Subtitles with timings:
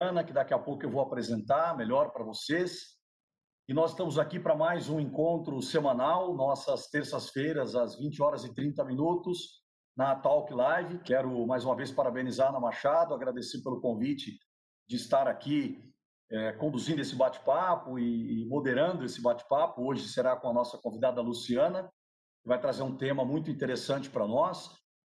[0.00, 2.96] Ana, que daqui a pouco eu vou apresentar melhor para vocês.
[3.68, 8.54] E nós estamos aqui para mais um encontro semanal, nossas terças-feiras, às 20 horas e
[8.54, 9.60] 30 minutos,
[9.96, 11.00] na Talk Live.
[11.00, 14.38] Quero mais uma vez parabenizar Ana Machado, agradecer pelo convite
[14.88, 15.82] de estar aqui
[16.30, 19.82] é, conduzindo esse bate-papo e, e moderando esse bate-papo.
[19.82, 21.92] Hoje será com a nossa convidada Luciana,
[22.42, 24.70] que vai trazer um tema muito interessante para nós.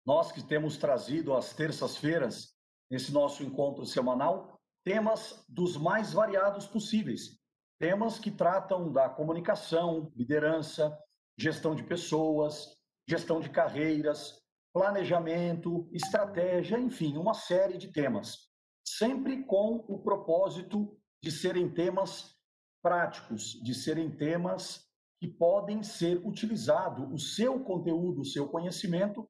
[0.05, 2.57] Nós que temos trazido às terças-feiras,
[2.91, 7.41] nesse nosso encontro semanal, temas dos mais variados possíveis.
[7.79, 10.97] Temas que tratam da comunicação, liderança,
[11.39, 12.77] gestão de pessoas,
[13.09, 14.41] gestão de carreiras,
[14.73, 18.51] planejamento, estratégia, enfim, uma série de temas.
[18.87, 22.37] Sempre com o propósito de serem temas
[22.83, 24.85] práticos, de serem temas
[25.21, 29.29] que podem ser utilizados, o seu conteúdo, o seu conhecimento.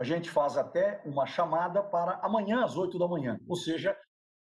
[0.00, 3.96] A gente faz até uma chamada para amanhã às oito da manhã, ou seja,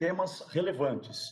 [0.03, 1.31] temas relevantes.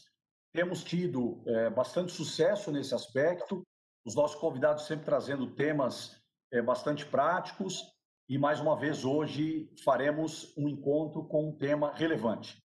[0.54, 3.68] Temos tido é, bastante sucesso nesse aspecto,
[4.06, 6.16] os nossos convidados sempre trazendo temas
[6.54, 7.84] é, bastante práticos,
[8.30, 12.64] e mais uma vez hoje faremos um encontro com um tema relevante.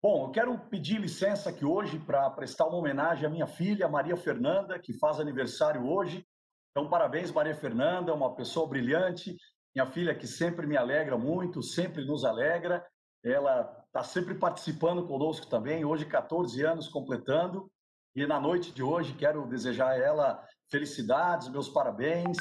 [0.00, 4.16] Bom, eu quero pedir licença aqui hoje para prestar uma homenagem à minha filha, Maria
[4.16, 6.24] Fernanda, que faz aniversário hoje.
[6.70, 9.36] Então, parabéns, Maria Fernanda, uma pessoa brilhante,
[9.74, 12.86] minha filha que sempre me alegra muito, sempre nos alegra.
[13.24, 17.70] Ela está sempre participando conosco também, hoje 14 anos completando.
[18.14, 22.36] E na noite de hoje quero desejar a ela felicidades, meus parabéns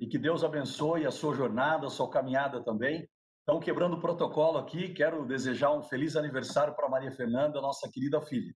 [0.00, 3.08] e que Deus abençoe a sua jornada, a sua caminhada também.
[3.42, 8.20] Então, quebrando o protocolo aqui, quero desejar um feliz aniversário para Maria Fernanda, nossa querida
[8.20, 8.52] filha.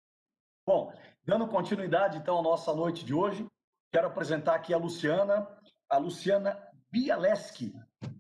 [0.67, 0.93] Bom,
[1.25, 3.47] dando continuidade então à nossa noite de hoje,
[3.93, 5.47] quero apresentar aqui a Luciana,
[5.89, 7.73] a Luciana Bialeski.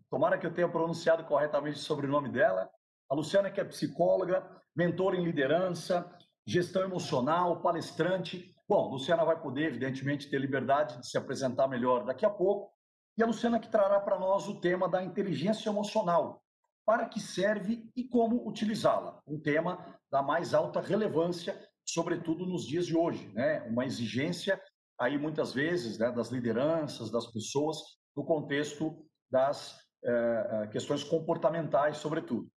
[0.08, 2.70] Tomara que eu tenha pronunciado corretamente o sobrenome dela.
[3.08, 6.10] A Luciana que é psicóloga, mentora em liderança,
[6.46, 8.54] gestão emocional, palestrante.
[8.68, 12.72] Bom, Luciana vai poder, evidentemente, ter liberdade de se apresentar melhor daqui a pouco.
[13.16, 16.42] E a Luciana que trará para nós o tema da inteligência emocional,
[16.84, 19.20] para que serve e como utilizá-la.
[19.26, 23.62] Um tema da mais alta relevância, sobretudo nos dias de hoje, né?
[23.62, 24.60] Uma exigência
[24.98, 27.78] aí muitas vezes né, das lideranças, das pessoas,
[28.16, 32.48] no contexto das eh, questões comportamentais, sobretudo.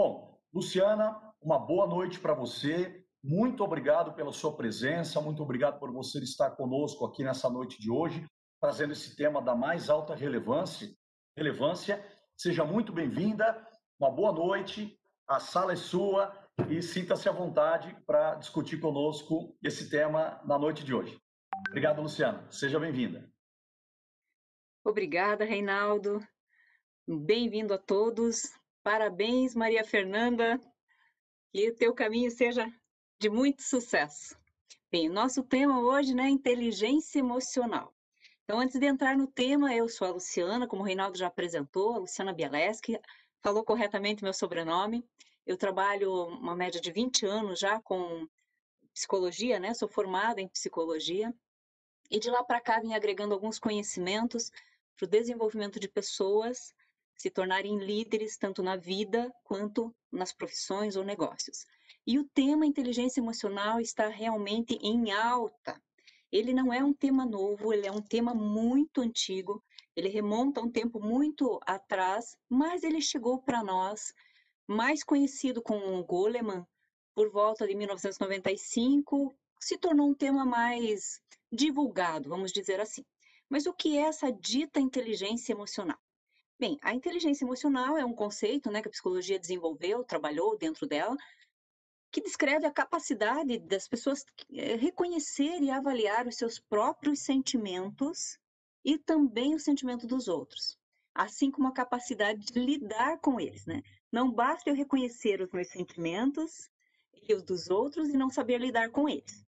[0.00, 3.04] Bom, Luciana, uma boa noite para você.
[3.20, 7.90] Muito obrigado pela sua presença, muito obrigado por você estar conosco aqui nessa noite de
[7.90, 8.24] hoje,
[8.60, 10.88] trazendo esse tema da mais alta relevância.
[11.36, 12.00] relevância.
[12.36, 13.60] Seja muito bem-vinda
[13.98, 16.32] uma boa noite, a sala é sua
[16.70, 21.20] e sinta-se à vontade para discutir conosco esse tema na noite de hoje.
[21.70, 22.48] Obrigado, Luciana.
[22.52, 23.28] Seja bem-vinda.
[24.86, 26.24] Obrigada, Reinaldo.
[27.04, 28.56] Bem-vindo a todos.
[28.88, 30.58] Parabéns, Maria Fernanda.
[31.52, 32.72] Que o teu caminho seja
[33.20, 34.34] de muito sucesso.
[34.90, 37.94] Bem, nosso tema hoje né, é inteligência emocional.
[38.44, 41.92] Então, antes de entrar no tema, eu sou a Luciana, como o Reinaldo já apresentou,
[41.92, 42.98] a Luciana Bialeski,
[43.42, 45.04] falou corretamente meu sobrenome.
[45.44, 48.26] Eu trabalho uma média de 20 anos já com
[48.94, 49.74] psicologia, né?
[49.74, 51.30] Sou formada em psicologia.
[52.10, 54.50] E de lá para cá vim agregando alguns conhecimentos
[54.96, 56.72] para o desenvolvimento de pessoas
[57.18, 61.66] se tornarem líderes tanto na vida quanto nas profissões ou negócios.
[62.06, 65.82] E o tema inteligência emocional está realmente em alta.
[66.30, 69.62] Ele não é um tema novo, ele é um tema muito antigo,
[69.96, 74.14] ele remonta a um tempo muito atrás, mas ele chegou para nós,
[74.66, 76.64] mais conhecido como Goleman,
[77.14, 81.20] por volta de 1995, se tornou um tema mais
[81.50, 83.04] divulgado, vamos dizer assim.
[83.48, 85.98] Mas o que é essa dita inteligência emocional?
[86.58, 91.16] Bem, a inteligência emocional é um conceito né, que a psicologia desenvolveu, trabalhou dentro dela,
[92.10, 98.38] que descreve a capacidade das pessoas eh, reconhecer e avaliar os seus próprios sentimentos
[98.84, 100.76] e também o sentimento dos outros,
[101.14, 103.80] assim como a capacidade de lidar com eles, né?
[104.10, 106.68] Não basta eu reconhecer os meus sentimentos
[107.12, 109.46] e os dos outros e não saber lidar com eles.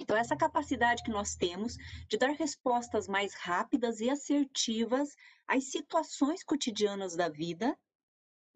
[0.00, 1.76] Então, essa capacidade que nós temos
[2.08, 5.14] de dar respostas mais rápidas e assertivas
[5.46, 7.78] às situações cotidianas da vida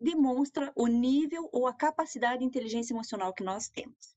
[0.01, 4.17] demonstra o nível ou a capacidade de inteligência emocional que nós temos.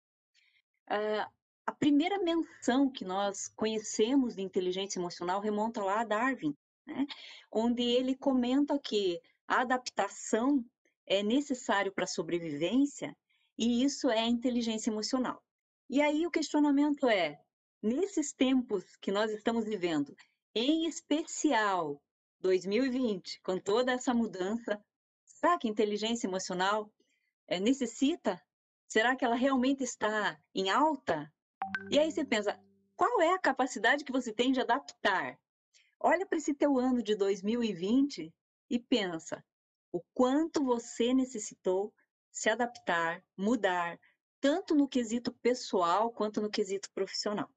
[0.89, 1.29] Uh,
[1.65, 7.05] a primeira menção que nós conhecemos de inteligência emocional remonta lá a Darwin, né?
[7.51, 10.63] onde ele comenta que a adaptação
[11.05, 13.13] é necessário para a sobrevivência
[13.57, 15.43] e isso é inteligência emocional.
[15.89, 17.39] E aí o questionamento é:
[17.81, 20.15] nesses tempos que nós estamos vivendo,
[20.53, 22.01] em especial
[22.39, 24.83] 2020, com toda essa mudança,
[25.25, 26.91] será que inteligência emocional
[27.47, 28.41] é, necessita
[28.87, 31.31] Será que ela realmente está em alta?
[31.91, 32.57] E aí você pensa,
[32.95, 35.37] qual é a capacidade que você tem de adaptar?
[35.99, 38.33] Olha para esse teu ano de 2020
[38.69, 39.43] e pensa
[39.91, 41.93] o quanto você necessitou
[42.31, 43.99] se adaptar, mudar,
[44.47, 47.49] tanto no quesito pessoal quanto no quesito profissional.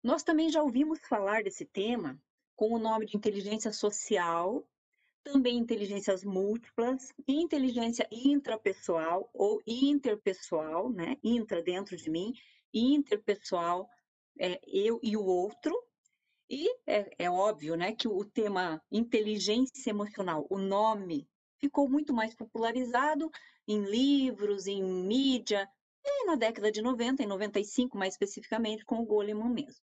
[0.00, 2.16] Nós também já ouvimos falar desse tema
[2.54, 4.64] com o nome de inteligência social,
[5.24, 11.16] também inteligências múltiplas, inteligência intrapessoal ou interpessoal, né?
[11.24, 12.32] Intra dentro de mim,
[12.72, 13.90] interpessoal,
[14.38, 15.76] é, eu e o outro.
[16.48, 21.28] E é, é óbvio, né, que o tema inteligência emocional, o nome,
[21.58, 23.28] ficou muito mais popularizado
[23.68, 25.70] em livros, em mídia,
[26.02, 29.84] e na década de 90, em 95 mais especificamente, com o Goleman mesmo.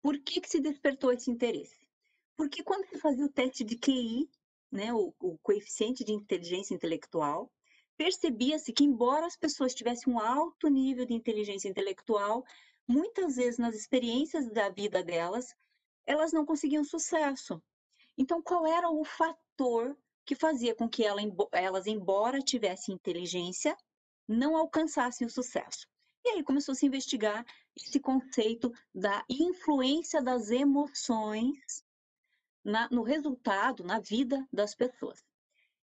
[0.00, 1.86] Por que, que se despertou esse interesse?
[2.34, 4.30] Porque quando se fazia o teste de QI,
[4.72, 7.52] né, o, o coeficiente de inteligência intelectual,
[7.96, 12.44] percebia-se que, embora as pessoas tivessem um alto nível de inteligência intelectual,
[12.88, 15.54] muitas vezes nas experiências da vida delas,
[16.06, 17.62] elas não conseguiam sucesso.
[18.16, 23.76] Então, qual era o fator que fazia com que elas, embora tivessem inteligência,
[24.28, 25.86] não alcançassem o sucesso?
[26.24, 27.46] E aí começou a se investigar
[27.76, 31.84] esse conceito da influência das emoções
[32.64, 35.24] na, no resultado, na vida das pessoas.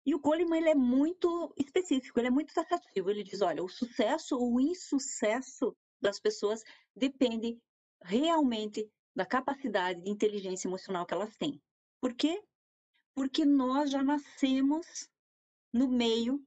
[0.06, 3.10] E o Goleman ele é muito específico, ele é muito taxativo.
[3.10, 6.64] Ele diz, olha, o sucesso ou o insucesso das pessoas
[6.96, 7.60] depende
[8.02, 11.60] realmente da capacidade de inteligência emocional que elas têm.
[12.00, 12.42] Por quê?
[13.20, 15.06] Porque nós já nascemos
[15.70, 16.42] no meio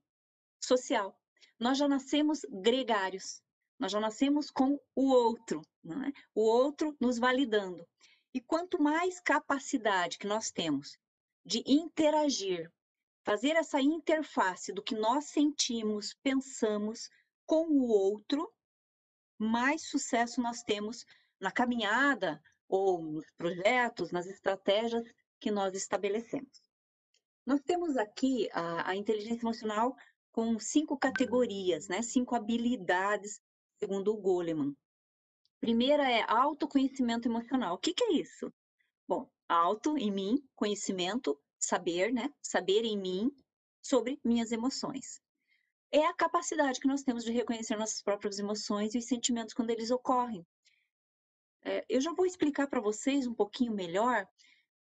[0.59, 1.15] social.
[1.59, 3.43] Nós já nascemos gregários.
[3.77, 6.11] Nós já nascemos com o outro, é?
[6.33, 7.87] o outro nos validando.
[8.33, 10.97] E quanto mais capacidade que nós temos
[11.45, 12.71] de interagir,
[13.23, 17.07] fazer essa interface do que nós sentimos, pensamos
[17.45, 18.51] com o outro,
[19.37, 21.05] mais sucesso nós temos
[21.39, 25.05] na caminhada ou nos projetos, nas estratégias
[25.39, 26.62] que nós estabelecemos.
[27.45, 29.95] Nós temos aqui a, a inteligência emocional
[30.31, 32.01] com cinco categorias, né?
[32.01, 33.41] cinco habilidades
[33.79, 34.73] segundo o Goleman.
[35.59, 37.75] Primeira é autoconhecimento emocional.
[37.75, 38.51] O que, que é isso?
[39.07, 42.29] Bom, auto em mim, conhecimento, saber, né?
[42.41, 43.31] Saber em mim
[43.81, 45.21] sobre minhas emoções.
[45.91, 49.69] É a capacidade que nós temos de reconhecer nossas próprias emoções e os sentimentos quando
[49.69, 50.45] eles ocorrem.
[51.63, 54.27] É, eu já vou explicar para vocês um pouquinho melhor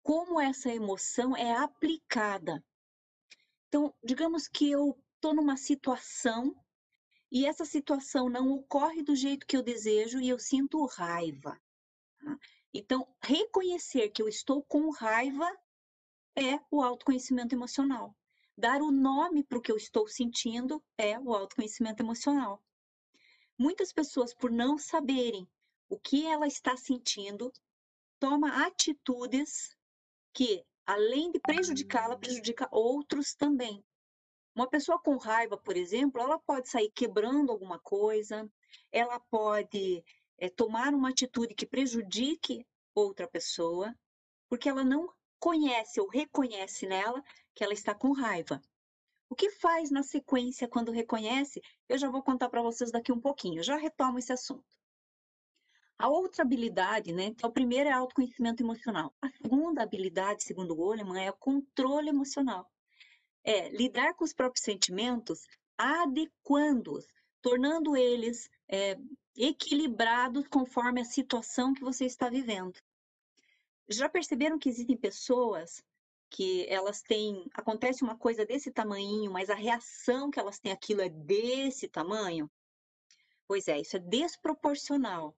[0.07, 2.63] como essa emoção é aplicada.
[3.67, 6.55] Então, digamos que eu estou numa situação
[7.29, 11.59] e essa situação não ocorre do jeito que eu desejo e eu sinto raiva.
[12.19, 12.39] Tá?
[12.73, 15.45] Então, reconhecer que eu estou com raiva
[16.37, 18.15] é o autoconhecimento emocional.
[18.57, 22.63] Dar o nome para o que eu estou sentindo é o autoconhecimento emocional.
[23.57, 25.45] Muitas pessoas, por não saberem
[25.89, 27.51] o que ela está sentindo,
[28.21, 29.75] toma atitudes
[30.37, 33.83] que, além de prejudicá-la, prejudica outros também.
[34.53, 38.47] Uma pessoa com raiva, por exemplo, ela pode sair quebrando alguma coisa,
[38.91, 40.03] ela pode
[40.37, 42.63] é, tomar uma atitude que prejudique
[42.93, 43.95] outra pessoa,
[44.47, 47.23] porque ela não conhece ou reconhece nela
[47.55, 48.61] que ela está com raiva.
[49.31, 53.19] O que faz na sequência quando reconhece, eu já vou contar para vocês daqui um
[53.19, 54.76] pouquinho, já retomo esse assunto.
[55.99, 57.25] A outra habilidade, né?
[57.25, 59.13] Então, a primeira é autoconhecimento emocional.
[59.21, 62.69] A segunda habilidade, segundo Goleman, é o controle emocional
[63.47, 67.07] é lidar com os próprios sentimentos, adequando-os,
[67.41, 68.99] tornando eles é,
[69.37, 72.77] equilibrados conforme a situação que você está vivendo.
[73.87, 75.81] Já perceberam que existem pessoas
[76.29, 80.99] que elas têm, acontece uma coisa desse tamanho, mas a reação que elas têm aquilo
[80.99, 82.51] é desse tamanho?
[83.47, 85.33] Pois é, isso é desproporcional.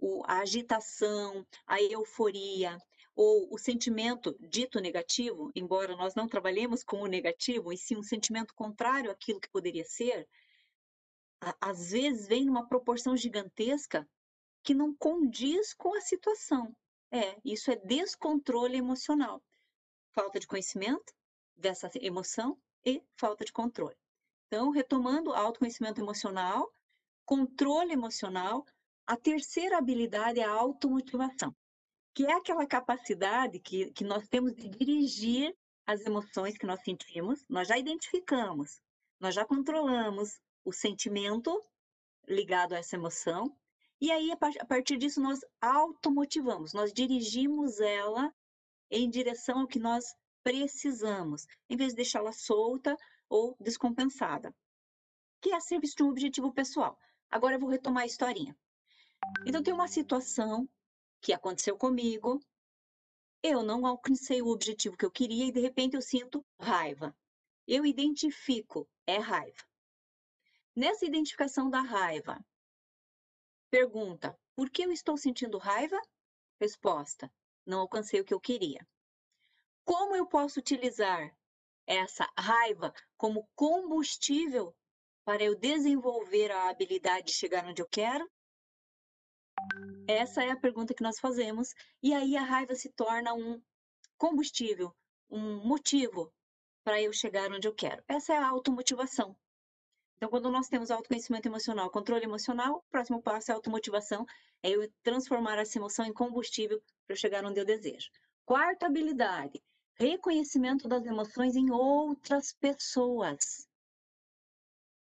[0.00, 2.78] O, a agitação, a euforia,
[3.14, 8.02] ou o sentimento dito negativo, embora nós não trabalhemos com o negativo, e sim um
[8.02, 10.26] sentimento contrário àquilo que poderia ser,
[11.60, 14.08] às vezes vem numa proporção gigantesca
[14.62, 16.74] que não condiz com a situação.
[17.10, 19.42] É, isso é descontrole emocional.
[20.12, 21.12] Falta de conhecimento
[21.56, 23.96] dessa emoção e falta de controle.
[24.46, 26.72] Então, retomando autoconhecimento emocional,
[27.24, 28.64] controle emocional,
[29.12, 31.54] a terceira habilidade é a automotivação
[32.14, 37.44] que é aquela capacidade que, que nós temos de dirigir as emoções que nós sentimos,
[37.48, 38.80] nós já identificamos,
[39.18, 41.58] nós já controlamos o sentimento
[42.28, 43.56] ligado a essa emoção,
[44.00, 48.32] e aí a partir disso nós automotivamos, nós dirigimos ela
[48.90, 50.04] em direção ao que nós
[50.42, 52.96] precisamos, em vez de deixá-la solta
[53.28, 54.54] ou descompensada.
[55.40, 56.98] que é a serviço de um objetivo pessoal.
[57.30, 58.54] Agora eu vou retomar a historinha.
[59.46, 60.68] Então, tem uma situação
[61.20, 62.40] que aconteceu comigo,
[63.42, 67.16] eu não alcancei o objetivo que eu queria e de repente eu sinto raiva.
[67.66, 69.64] Eu identifico, é raiva.
[70.74, 72.38] Nessa identificação da raiva,
[73.70, 76.00] pergunta: por que eu estou sentindo raiva?
[76.60, 77.32] Resposta:
[77.64, 78.86] não alcancei o que eu queria.
[79.84, 81.34] Como eu posso utilizar
[81.86, 84.74] essa raiva como combustível
[85.24, 88.30] para eu desenvolver a habilidade de chegar onde eu quero?
[90.06, 93.60] Essa é a pergunta que nós fazemos, e aí a raiva se torna um
[94.18, 94.94] combustível,
[95.30, 96.32] um motivo
[96.84, 98.02] para eu chegar onde eu quero.
[98.08, 99.36] Essa é a automotivação.
[100.16, 104.26] Então, quando nós temos autoconhecimento emocional, controle emocional, o próximo passo é a automotivação,
[104.62, 108.10] é eu transformar essa emoção em combustível para eu chegar onde eu desejo.
[108.44, 109.62] Quarta habilidade,
[109.94, 113.66] reconhecimento das emoções em outras pessoas.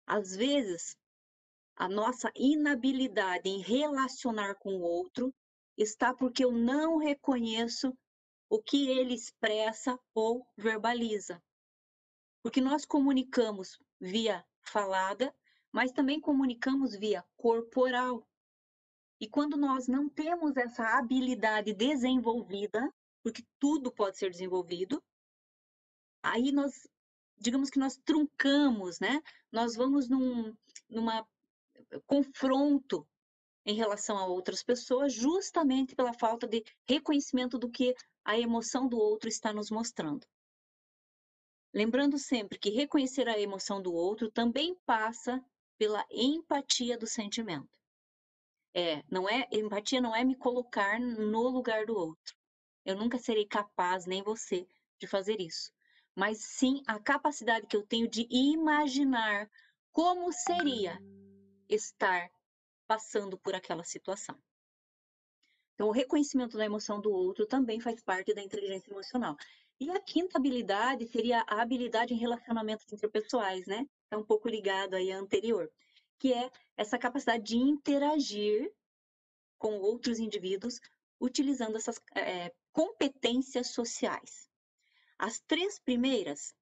[0.06, 0.98] Às vezes,
[1.76, 5.34] a nossa inabilidade em relacionar com o outro
[5.78, 7.96] está porque eu não reconheço
[8.50, 11.42] o que ele expressa ou verbaliza.
[12.42, 15.36] Porque nós comunicamos via falada,
[15.72, 18.26] mas também comunicamos via corporal.
[19.20, 22.90] E quando nós não temos essa habilidade desenvolvida,
[23.22, 25.04] porque tudo pode ser desenvolvido,
[26.24, 26.88] aí nós,
[27.38, 29.22] digamos que nós truncamos, né?
[29.52, 30.56] Nós vamos num,
[30.90, 31.28] numa
[32.06, 33.08] confronto
[33.66, 38.98] em relação a outras pessoas, justamente pela falta de reconhecimento do que a emoção do
[38.98, 40.26] outro está nos mostrando.
[41.74, 45.44] Lembrando sempre que reconhecer a emoção do outro também passa
[45.78, 47.68] pela empatia do sentimento.
[48.74, 52.36] É, não é empatia não é me colocar no lugar do outro.
[52.86, 54.68] Eu nunca serei capaz nem você
[55.00, 55.72] de fazer isso,
[56.16, 59.50] mas sim a capacidade que eu tenho de imaginar
[59.92, 60.98] como seria
[61.70, 62.30] estar
[62.88, 64.38] passando por aquela situação.
[65.74, 69.36] Então, o reconhecimento da emoção do outro também faz parte da inteligência emocional.
[69.80, 73.86] E a quinta habilidade seria a habilidade em relacionamentos interpessoais, né?
[74.10, 75.70] É um pouco ligado aí à anterior,
[76.18, 78.72] que é essa capacidade de interagir
[79.58, 80.80] com outros indivíduos
[81.20, 84.50] utilizando essas é, competências sociais.
[85.18, 86.54] As três primeiras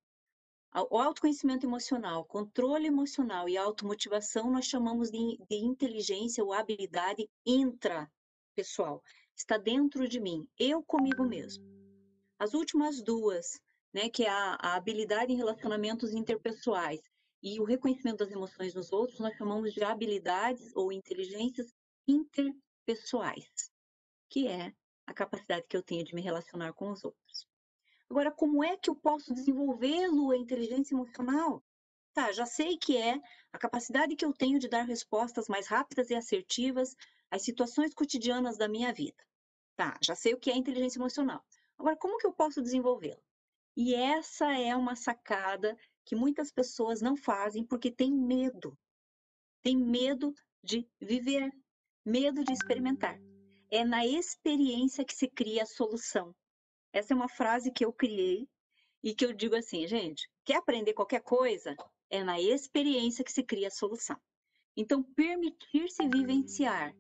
[0.75, 9.03] o autoconhecimento emocional, controle emocional e automotivação nós chamamos de, de inteligência ou habilidade intrapessoal.
[9.35, 11.63] Está dentro de mim, eu comigo mesmo.
[12.39, 13.61] As últimas duas,
[13.93, 17.01] né, que é a, a habilidade em relacionamentos interpessoais
[17.41, 21.71] e o reconhecimento das emoções nos outros, nós chamamos de habilidades ou inteligências
[22.07, 23.71] interpessoais,
[24.27, 24.73] que é
[25.05, 27.52] a capacidade que eu tenho de me relacionar com os outros.
[28.13, 31.63] Agora, como é que eu posso desenvolvê-lo, a inteligência emocional?
[32.13, 33.19] Tá, já sei que é
[33.51, 36.95] a capacidade que eu tenho de dar respostas mais rápidas e assertivas
[37.31, 39.17] às situações cotidianas da minha vida.
[39.75, 41.43] Tá, já sei o que é inteligência emocional.
[41.75, 43.19] Agora, como que eu posso desenvolvê-la?
[43.75, 48.77] E essa é uma sacada que muitas pessoas não fazem porque têm medo.
[49.63, 51.51] Tem medo de viver,
[52.05, 53.19] medo de experimentar.
[53.71, 56.31] É na experiência que se cria a solução.
[56.93, 58.47] Essa é uma frase que eu criei
[59.03, 61.75] e que eu digo assim, gente, quer aprender qualquer coisa?
[62.09, 64.15] É na experiência que se cria a solução.
[64.77, 66.95] Então, permitir-se vivenciar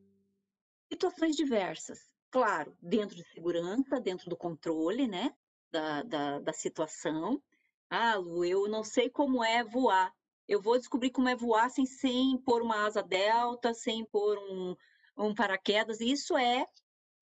[0.91, 1.99] situações diversas,
[2.31, 5.31] claro, dentro de segurança, dentro do controle, né,
[5.71, 7.41] da, da, da situação.
[7.89, 10.11] Ah, Lu, eu não sei como é voar.
[10.47, 14.75] Eu vou descobrir como é voar sem, sem pôr uma asa delta, sem pôr um,
[15.17, 16.01] um paraquedas.
[16.01, 16.67] Isso é,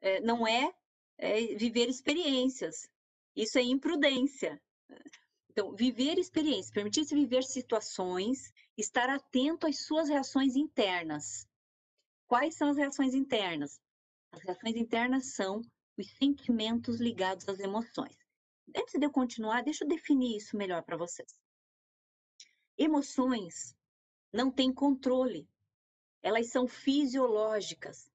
[0.02, 0.74] é não é
[1.22, 2.90] é viver experiências.
[3.36, 4.60] Isso é imprudência.
[5.50, 11.48] Então, viver experiências, permitir-se viver situações, estar atento às suas reações internas.
[12.28, 13.80] Quais são as reações internas?
[14.32, 15.62] As reações internas são
[15.98, 18.18] os sentimentos ligados às emoções.
[18.76, 21.38] Antes de eu continuar, deixa eu definir isso melhor para vocês.
[22.78, 23.76] Emoções
[24.34, 25.48] não têm controle.
[26.24, 28.11] Elas são fisiológicas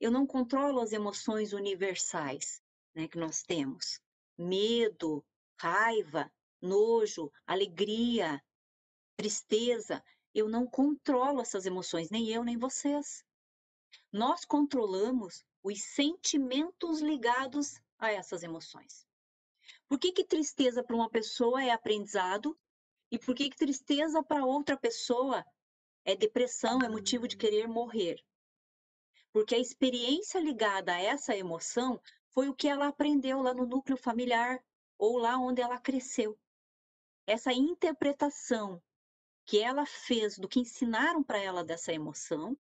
[0.00, 2.62] eu não controlo as emoções universais
[2.94, 4.00] né, que nós temos.
[4.36, 5.22] Medo,
[5.60, 8.42] raiva, nojo, alegria,
[9.16, 10.02] tristeza.
[10.34, 13.22] Eu não controlo essas emoções, nem eu, nem vocês.
[14.10, 19.06] Nós controlamos os sentimentos ligados a essas emoções.
[19.86, 22.58] Por que, que tristeza para uma pessoa é aprendizado
[23.10, 25.44] e por que, que tristeza para outra pessoa
[26.04, 28.18] é depressão, é motivo de querer morrer?
[29.32, 33.96] Porque a experiência ligada a essa emoção foi o que ela aprendeu lá no núcleo
[33.96, 34.62] familiar
[34.98, 36.38] ou lá onde ela cresceu.
[37.26, 38.82] Essa interpretação
[39.46, 42.56] que ela fez, do que ensinaram para ela dessa emoção,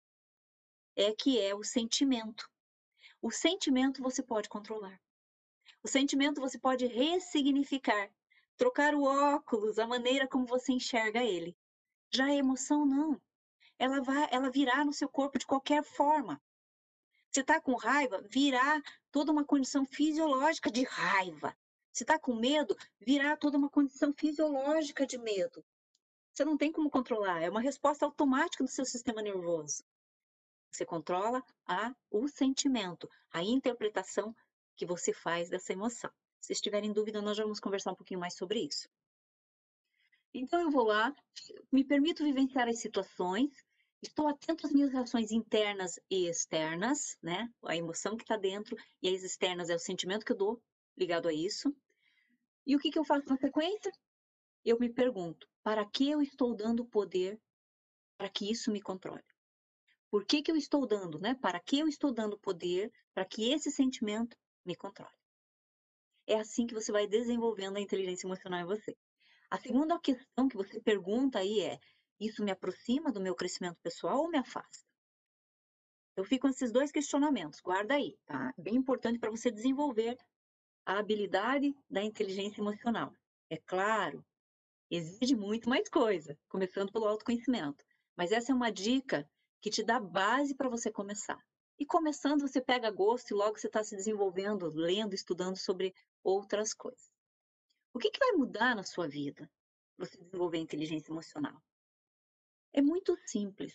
[0.94, 2.49] é que é o sentimento.
[3.20, 5.00] O sentimento você pode controlar.
[5.82, 8.11] O sentimento você pode ressignificar,
[8.56, 11.56] trocar o óculos, a maneira como você enxerga ele.
[12.12, 13.20] Já a emoção não.
[13.78, 16.40] Ela vai, ela virá no seu corpo de qualquer forma.
[17.37, 21.55] Você está com raiva, virá toda uma condição fisiológica de raiva.
[21.93, 25.62] Se está com medo, virá toda uma condição fisiológica de medo.
[26.33, 29.85] Você não tem como controlar, é uma resposta automática do seu sistema nervoso.
[30.71, 34.35] Você controla a, o sentimento, a interpretação
[34.75, 36.11] que você faz dessa emoção.
[36.40, 38.88] Se estiverem dúvida, nós vamos conversar um pouquinho mais sobre isso.
[40.33, 41.14] Então eu vou lá,
[41.71, 43.62] me permito vivenciar as situações,
[44.08, 47.48] estou atento às minhas reações internas e externas, né?
[47.64, 50.62] A emoção que está dentro e as externas é o sentimento que eu dou
[50.96, 51.75] ligado a isso.
[52.66, 53.92] E o que, que eu faço na sequência?
[54.64, 57.40] Eu me pergunto, para que eu estou dando poder
[58.16, 59.22] para que isso me controle?
[60.10, 61.34] Por que, que eu estou dando, né?
[61.34, 65.12] Para que eu estou dando poder para que esse sentimento me controle?
[66.26, 68.96] É assim que você vai desenvolvendo a inteligência emocional em você.
[69.50, 71.78] A segunda questão que você pergunta aí é:
[72.18, 74.85] isso me aproxima do meu crescimento pessoal ou me afasta?
[76.16, 78.54] Eu fico com esses dois questionamentos, guarda aí, tá?
[78.56, 80.16] Bem importante para você desenvolver
[80.87, 83.12] a habilidade da inteligência emocional.
[83.50, 84.25] É claro,
[84.90, 87.85] exige muito mais coisa, começando pelo autoconhecimento.
[88.16, 89.28] Mas essa é uma dica
[89.61, 91.38] que te dá base para você começar.
[91.78, 95.94] E começando, você pega gosto e logo você está se desenvolvendo, lendo, estudando sobre
[96.25, 97.11] outras coisas.
[97.92, 99.50] O que, que vai mudar na sua vida
[99.99, 101.61] você desenvolver a inteligência emocional?
[102.76, 103.75] É muito simples.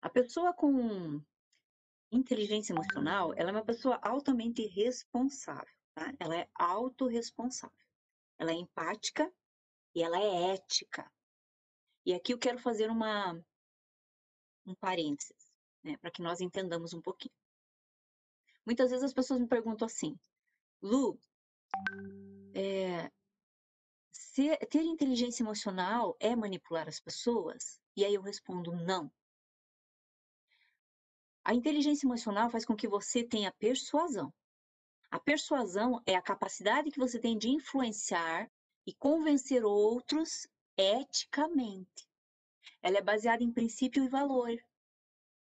[0.00, 1.22] A pessoa com
[2.10, 6.10] inteligência emocional, ela é uma pessoa altamente responsável, tá?
[6.18, 7.76] Ela é autorresponsável.
[8.38, 9.30] Ela é empática
[9.94, 11.12] e ela é ética.
[12.06, 13.38] E aqui eu quero fazer uma
[14.66, 17.34] um parênteses, né, para que nós entendamos um pouquinho.
[18.64, 20.18] Muitas vezes as pessoas me perguntam assim,
[20.80, 21.20] Lu,
[22.54, 23.12] é,
[24.34, 27.80] ser, ter inteligência emocional é manipular as pessoas?
[27.96, 29.10] E aí eu respondo, não.
[31.44, 34.34] A inteligência emocional faz com que você tenha persuasão.
[35.10, 38.50] A persuasão é a capacidade que você tem de influenciar
[38.84, 42.08] e convencer outros eticamente.
[42.82, 44.50] Ela é baseada em princípio e valor,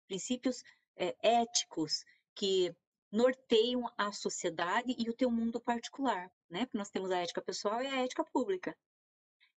[0.08, 0.64] princípios
[0.96, 2.76] é, éticos que
[3.12, 6.66] norteiam a sociedade e o teu mundo particular, né?
[6.66, 8.76] Porque nós temos a ética pessoal e a ética pública.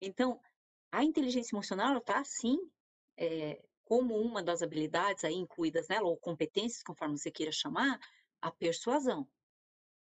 [0.00, 0.40] Então,
[0.90, 2.59] a inteligência emocional está sim
[3.16, 7.98] é, como uma das habilidades aí incluídas nela ou competências, conforme você queira chamar,
[8.40, 9.29] a persuasão.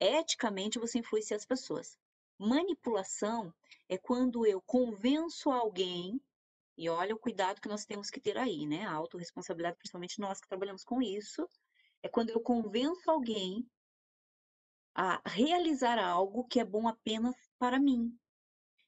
[0.01, 1.97] Eticamente você influencia as pessoas.
[2.39, 3.53] Manipulação
[3.89, 6.21] é quando eu convenço alguém
[6.77, 8.85] e olha o cuidado que nós temos que ter aí, né?
[8.85, 11.49] A autorresponsabilidade, principalmente nós que trabalhamos com isso,
[12.03, 13.67] é quando eu convenço alguém
[14.99, 18.19] a realizar algo que é bom apenas para mim.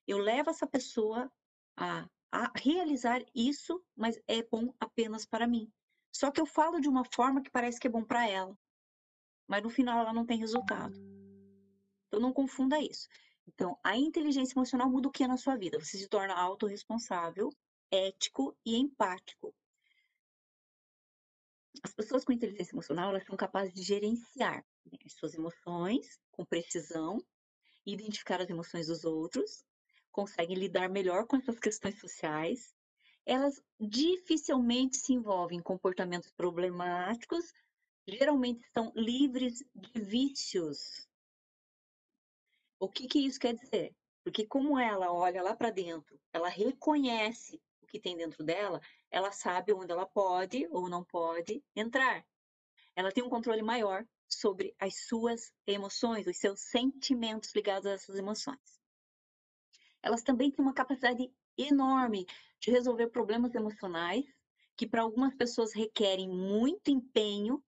[0.06, 1.30] Eu levo essa pessoa
[1.76, 5.70] a, a realizar isso, mas é bom apenas para mim.
[6.10, 8.58] Só que eu falo de uma forma que parece que é bom para ela,
[9.46, 10.94] mas no final ela não tem resultado.
[12.06, 13.06] Então não confunda isso.
[13.46, 15.78] Então, a inteligência emocional muda o que na sua vida?
[15.78, 17.50] Você se torna autorresponsável
[17.90, 19.54] ético e empático.
[21.82, 24.64] As pessoas com inteligência emocional, elas são capazes de gerenciar
[25.08, 27.18] suas emoções com precisão,
[27.84, 29.64] identificar as emoções dos outros,
[30.10, 32.74] conseguem lidar melhor com essas questões sociais.
[33.24, 37.52] Elas dificilmente se envolvem em comportamentos problemáticos,
[38.06, 41.06] geralmente estão livres de vícios.
[42.80, 43.94] O que, que isso quer dizer?
[44.24, 49.72] Porque como ela olha lá para dentro, ela reconhece que tem dentro dela, ela sabe
[49.72, 52.24] onde ela pode ou não pode entrar.
[52.94, 58.16] Ela tem um controle maior sobre as suas emoções, os seus sentimentos ligados a essas
[58.16, 58.80] emoções.
[60.02, 62.26] Elas também têm uma capacidade enorme
[62.60, 64.24] de resolver problemas emocionais
[64.76, 67.62] que para algumas pessoas requerem muito empenho,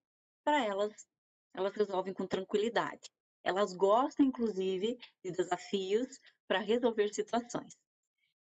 [0.45, 1.09] para elas
[1.53, 3.11] elas resolvem com tranquilidade.
[3.43, 7.77] Elas gostam inclusive de desafios para resolver situações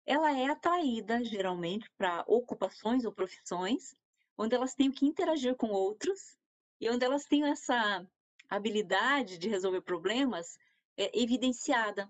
[0.08, 3.94] ela é atraída geralmente para ocupações ou profissões
[4.38, 6.37] onde elas têm que interagir com outros
[6.80, 8.06] e onde elas têm essa
[8.48, 10.58] habilidade de resolver problemas
[10.96, 12.08] é, evidenciada,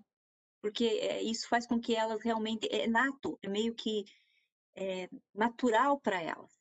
[0.61, 4.05] porque é, isso faz com que elas realmente é nato, é meio que
[4.75, 6.59] é, natural para elas.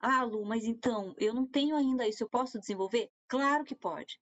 [0.00, 3.10] Ah, Lu, mas então eu não tenho ainda isso, eu posso desenvolver?
[3.26, 4.20] Claro que pode.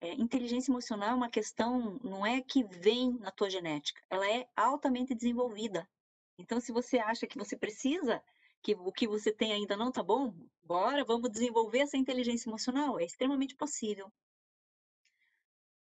[0.00, 4.48] É, inteligência emocional é uma questão, não é que vem na tua genética, ela é
[4.56, 5.88] altamente desenvolvida.
[6.38, 8.22] Então, se você acha que você precisa,
[8.62, 12.98] que o que você tem ainda não tá bom, bora, vamos desenvolver essa inteligência emocional.
[12.98, 14.12] É extremamente possível.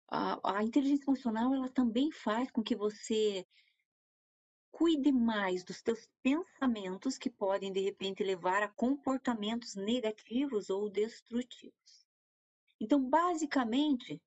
[0.08, 3.46] A, a inteligência emocional, ela também faz com que você
[4.72, 12.06] cuide mais dos teus pensamentos que podem de repente levar a comportamentos negativos ou destrutivos.
[12.80, 14.22] Então, basicamente,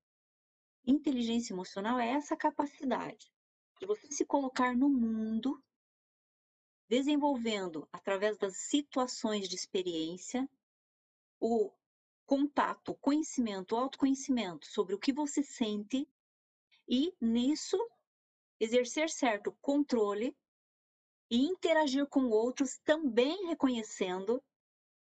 [0.86, 3.30] inteligência emocional é essa capacidade
[3.78, 5.62] de você se colocar no mundo
[6.88, 10.48] desenvolvendo através das situações de experiência
[11.40, 11.70] o
[12.26, 16.08] contato, conhecimento, autoconhecimento sobre o que você sente
[16.88, 17.78] e nisso
[18.58, 20.36] exercer certo controle
[21.30, 24.42] e interagir com outros também reconhecendo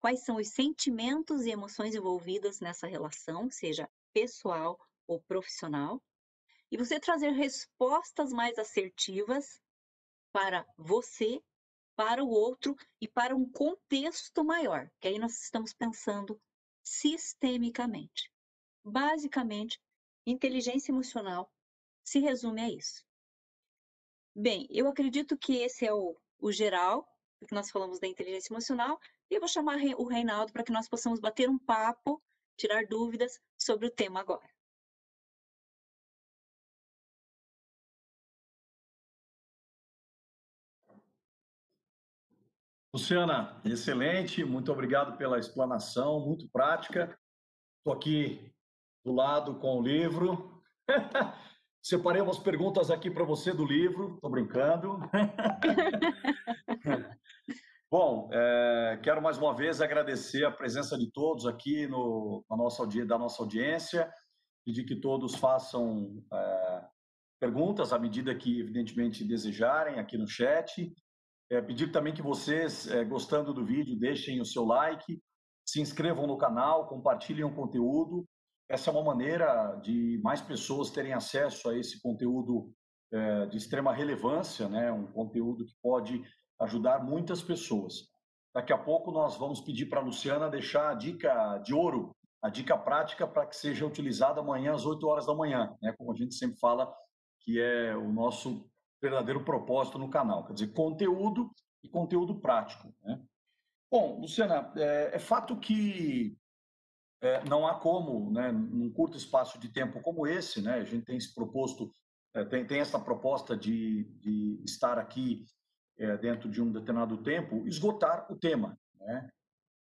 [0.01, 6.03] quais são os sentimentos e emoções envolvidas nessa relação, seja pessoal ou profissional,
[6.71, 9.63] e você trazer respostas mais assertivas
[10.33, 11.43] para você,
[11.97, 16.41] para o outro e para um contexto maior, que aí nós estamos pensando
[16.83, 18.31] sistemicamente.
[18.85, 19.81] Basicamente,
[20.27, 21.51] inteligência emocional
[22.03, 23.05] se resume a isso.
[24.35, 29.01] Bem, eu acredito que esse é o, o geral, porque nós falamos da inteligência emocional,
[29.31, 32.23] e eu vou chamar o Reinaldo para que nós possamos bater um papo,
[32.57, 34.54] tirar dúvidas sobre o tema agora.
[42.95, 47.19] Luciana, excelente, muito obrigado pela explanação, muito prática.
[47.79, 48.55] Estou aqui
[49.05, 50.63] do lado com o livro.
[51.83, 55.01] Separei umas perguntas aqui para você do livro, estou brincando.
[57.91, 62.87] Bom, é, quero mais uma vez agradecer a presença de todos aqui no, na nossa,
[62.87, 64.09] da nossa audiência,
[64.65, 66.85] pedir que todos façam é,
[67.41, 70.95] perguntas à medida que, evidentemente, desejarem aqui no chat.
[71.51, 75.21] É, pedir também que vocês, é, gostando do vídeo, deixem o seu like,
[75.65, 78.27] se inscrevam no canal, compartilhem o conteúdo
[78.69, 82.73] essa é uma maneira de mais pessoas terem acesso a esse conteúdo
[83.13, 84.91] é, de extrema relevância, né?
[84.91, 86.23] um conteúdo que pode
[86.61, 88.09] ajudar muitas pessoas.
[88.55, 92.49] Daqui a pouco nós vamos pedir para a Luciana deixar a dica de ouro, a
[92.49, 95.95] dica prática para que seja utilizada amanhã às 8 horas da manhã, né?
[95.99, 96.93] como a gente sempre fala,
[97.41, 98.67] que é o nosso
[99.05, 101.51] verdadeiro propósito no canal, quer dizer, conteúdo
[101.83, 102.95] e conteúdo prático.
[103.03, 103.21] Né?
[103.91, 106.37] Bom, Luciana, é, é fato que
[107.21, 111.05] é, não há como, né, num curto espaço de tempo como esse, né, a gente
[111.05, 111.91] tem se proposto,
[112.35, 115.45] é, tem, tem essa proposta de, de estar aqui
[115.99, 119.29] é, dentro de um determinado tempo, esgotar o tema, né,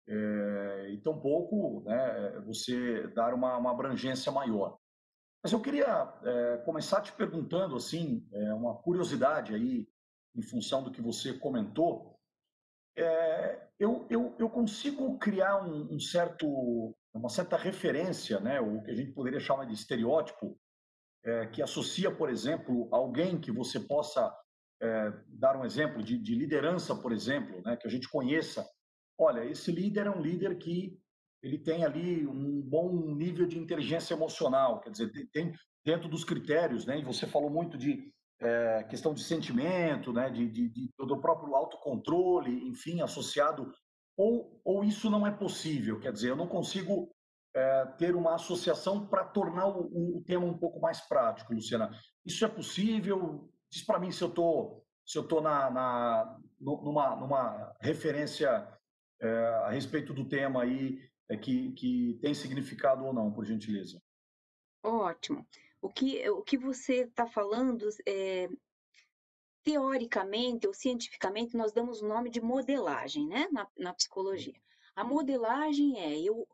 [0.07, 4.80] é, e tampouco né, você dar uma, uma abrangência maior.
[5.43, 9.87] Mas eu queria é, começar te perguntando, assim, é, uma curiosidade aí,
[10.35, 12.19] em função do que você comentou,
[12.95, 18.91] é, eu, eu, eu, consigo criar um, um, certo uma certa referência, né, o que
[18.91, 20.57] a gente poderia chamar de estereótipo,
[21.23, 24.33] é, que associa, por exemplo, alguém que você possa
[24.81, 28.67] é, dar um exemplo de, de, liderança, por exemplo, né, que a gente conheça.
[29.17, 30.99] Olha, esse líder é um líder que
[31.41, 36.85] ele tem ali um bom nível de inteligência emocional, quer dizer, tem dentro dos critérios,
[36.85, 41.19] né, e você falou muito de é, questão de sentimento, né, de, de, de, do
[41.19, 43.71] próprio autocontrole, enfim, associado
[44.17, 45.99] ou, ou isso não é possível?
[45.99, 47.11] Quer dizer, eu não consigo
[47.55, 51.89] é, ter uma associação para tornar o, o, tema um pouco mais prático, Luciana.
[52.25, 53.49] Isso é possível?
[53.71, 58.65] Diz para mim se eu estou se eu estou na, na, numa, numa referência
[59.19, 59.29] é,
[59.65, 60.99] a respeito do tema aí
[61.37, 64.01] que, que tem significado ou não, por gentileza.
[64.83, 65.47] Ótimo.
[65.81, 68.47] O que, o que você está falando é,
[69.63, 74.59] teoricamente ou cientificamente, nós damos o nome de modelagem, né, na, na psicologia.
[74.95, 76.47] A modelagem é eu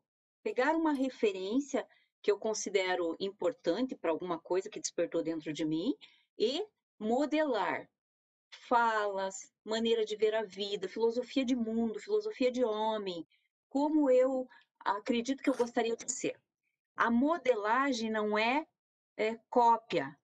[0.43, 1.87] pegar uma referência
[2.21, 5.93] que eu considero importante para alguma coisa que despertou dentro de mim
[6.37, 6.65] e
[6.99, 7.89] modelar
[8.49, 13.25] falas, maneira de ver a vida, filosofia de mundo, filosofia de homem,
[13.69, 14.47] como eu
[14.79, 16.39] acredito que eu gostaria de ser.
[16.95, 18.65] A modelagem não é,
[19.15, 20.17] é cópia,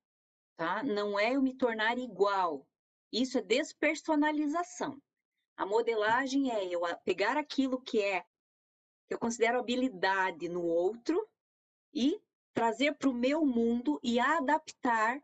[0.56, 0.82] tá?
[0.84, 2.67] Não é eu me tornar igual.
[3.12, 5.01] Isso é despersonalização.
[5.56, 8.21] A modelagem é eu pegar aquilo que é
[9.08, 11.27] que eu considero habilidade no outro
[11.93, 12.19] e
[12.53, 15.21] trazer para o meu mundo e adaptar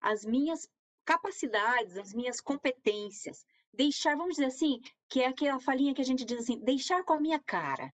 [0.00, 0.68] as minhas
[1.04, 3.46] capacidades, as minhas competências.
[3.72, 4.80] Deixar, vamos dizer assim,
[5.14, 7.94] que é aquela falinha que a gente diz assim, deixar com a minha cara.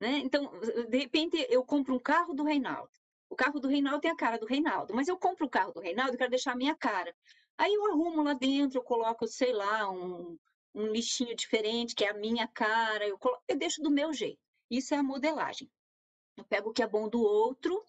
[0.00, 0.18] Né?
[0.18, 0.52] Então,
[0.88, 2.92] de repente, eu compro um carro do Reinaldo.
[3.28, 5.80] O carro do Reinaldo tem a cara do Reinaldo, mas eu compro o carro do
[5.80, 7.12] Reinaldo e quero deixar a minha cara.
[7.58, 10.38] Aí eu arrumo lá dentro, eu coloco, sei lá, um,
[10.72, 14.38] um lixinho diferente, que é a minha cara, eu, eu deixo do meu jeito.
[14.70, 15.68] Isso é a modelagem.
[16.36, 17.84] Eu pego o que é bom do outro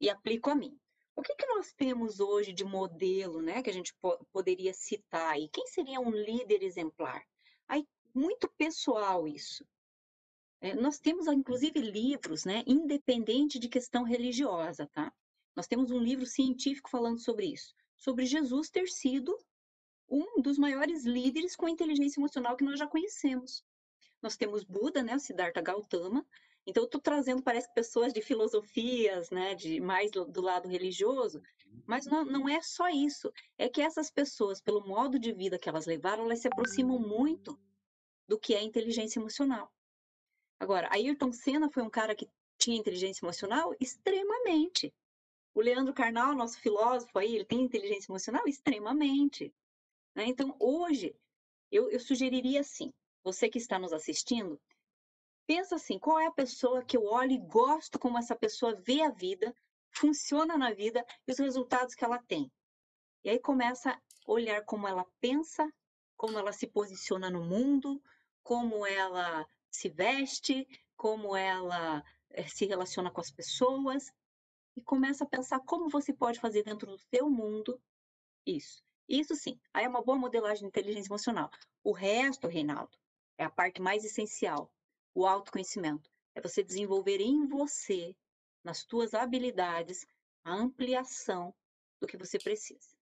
[0.00, 0.80] e aplico a mim.
[1.14, 5.38] O que, que nós temos hoje de modelo, né, que a gente po poderia citar?
[5.38, 7.22] E quem seria um líder exemplar?
[7.68, 9.66] Aí, muito pessoal isso.
[10.60, 15.12] É, nós temos, inclusive, livros, né, independente de questão religiosa, tá?
[15.54, 19.38] Nós temos um livro científico falando sobre isso, sobre Jesus ter sido
[20.08, 23.64] um dos maiores líderes com inteligência emocional que nós já conhecemos.
[24.22, 26.26] Nós temos Buda, né, o Siddhartha Gautama.
[26.66, 31.42] Então, eu estou trazendo, parece pessoas de filosofias, né, de mais do, do lado religioso,
[31.86, 33.30] mas não, não é só isso.
[33.58, 37.58] É que essas pessoas, pelo modo de vida que elas levaram, elas se aproximam muito
[38.26, 39.70] do que é inteligência emocional.
[40.58, 42.26] Agora, Ayrton Senna foi um cara que
[42.58, 44.94] tinha inteligência emocional extremamente.
[45.54, 49.52] O Leandro Carnal, nosso filósofo aí, ele tem inteligência emocional extremamente.
[50.14, 50.24] Né?
[50.26, 51.14] Então, hoje,
[51.70, 54.58] eu, eu sugeriria assim, você que está nos assistindo,
[55.46, 59.02] pensa assim, qual é a pessoa que eu olho e gosto como essa pessoa vê
[59.02, 59.54] a vida,
[59.90, 62.50] funciona na vida e os resultados que ela tem.
[63.22, 65.68] E aí começa a olhar como ela pensa,
[66.16, 68.02] como ela se posiciona no mundo,
[68.42, 74.12] como ela se veste, como ela eh, se relaciona com as pessoas
[74.76, 77.80] e começa a pensar como você pode fazer dentro do seu mundo
[78.46, 78.82] isso.
[79.08, 81.50] Isso sim, aí é uma boa modelagem de inteligência emocional.
[81.82, 82.96] O resto, Reinaldo,
[83.36, 84.72] é a parte mais essencial,
[85.14, 86.10] o autoconhecimento.
[86.34, 88.14] É você desenvolver em você,
[88.64, 90.06] nas suas habilidades,
[90.44, 91.54] a ampliação
[92.00, 92.96] do que você precisa.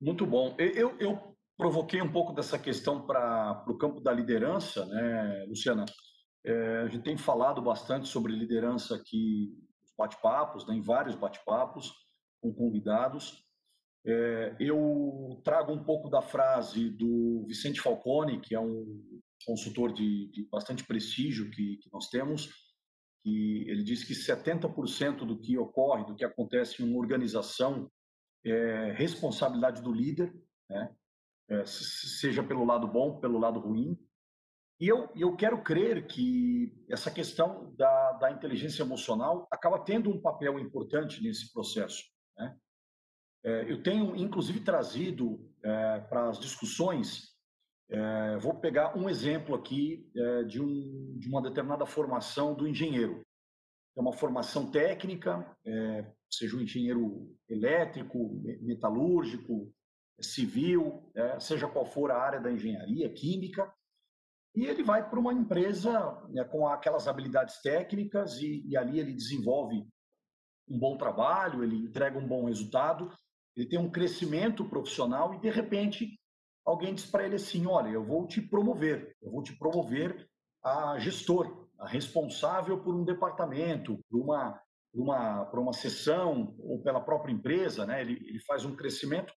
[0.00, 0.54] Muito bom.
[0.58, 5.84] Eu, eu provoquei um pouco dessa questão para o campo da liderança, né, Luciana?
[6.44, 9.52] É, a gente tem falado bastante sobre liderança aqui
[9.96, 11.90] bate-papos, né, em vários bate-papos
[12.40, 13.42] com convidados.
[14.04, 20.30] É, eu trago um pouco da frase do Vicente Falcone, que é um consultor de,
[20.32, 22.50] de bastante prestígio que, que nós temos,
[23.22, 27.90] que ele diz que 70% do que ocorre, do que acontece em uma organização,
[28.44, 30.32] é responsabilidade do líder,
[30.68, 30.94] né?
[31.48, 33.98] é, seja pelo lado bom, pelo lado ruim.
[34.78, 40.20] E eu, eu quero crer que essa questão da, da inteligência emocional acaba tendo um
[40.20, 42.04] papel importante nesse processo.
[42.36, 42.56] Né?
[43.44, 47.35] É, eu tenho, inclusive, trazido é, para as discussões,
[47.88, 53.22] é, vou pegar um exemplo aqui é, de, um, de uma determinada formação do engenheiro.
[53.96, 59.72] É uma formação técnica, é, seja um engenheiro elétrico, metalúrgico,
[60.20, 63.72] civil, é, seja qual for a área da engenharia, química,
[64.54, 65.92] e ele vai para uma empresa
[66.30, 69.86] né, com aquelas habilidades técnicas e, e, ali ele desenvolve
[70.68, 73.12] um bom trabalho, ele entrega um bom resultado,
[73.54, 76.18] ele tem um crescimento profissional e de repente
[76.66, 80.28] alguém diz para ele assim, olha, eu vou te promover, eu vou te promover
[80.62, 84.60] a gestor, a responsável por um departamento, por uma
[84.92, 88.00] por uma, por uma sessão ou pela própria empresa, né?
[88.00, 89.30] ele, ele faz um crescimento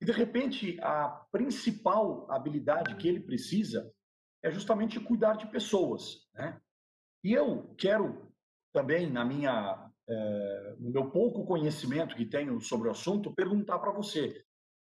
[0.00, 3.90] e, de repente, a principal habilidade que ele precisa
[4.42, 6.28] é justamente cuidar de pessoas.
[6.34, 6.60] Né?
[7.24, 8.30] E eu quero
[8.72, 13.92] também, na minha, é, no meu pouco conhecimento que tenho sobre o assunto, perguntar para
[13.92, 14.44] você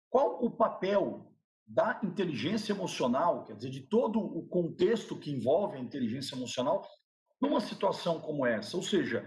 [0.09, 1.30] qual o papel
[1.73, 6.85] da inteligência emocional, quer dizer, de todo o contexto que envolve a inteligência emocional
[7.39, 8.75] numa situação como essa.
[8.75, 9.25] Ou seja,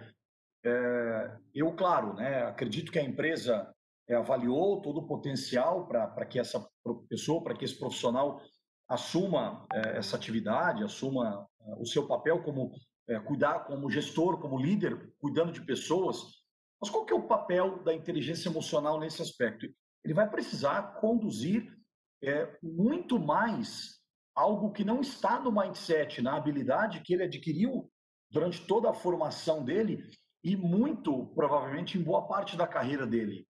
[0.64, 3.72] é, eu, claro, né, acredito que a empresa
[4.06, 6.66] é, avaliou todo o potencial para que essa
[7.08, 8.40] pessoa, para que esse profissional
[8.88, 12.72] assuma é, essa atividade, assuma é, o seu papel como
[13.08, 16.18] é, cuidar como gestor, como líder, cuidando de pessoas.
[16.78, 19.66] Mas qual que é o papel da inteligência emocional nesse aspecto?
[20.04, 21.72] Ele vai precisar conduzir
[22.28, 24.00] é, muito mais
[24.34, 27.90] algo que não está no mindset, na habilidade que ele adquiriu
[28.30, 30.10] durante toda a formação dele
[30.42, 33.46] e muito provavelmente em boa parte da carreira dele.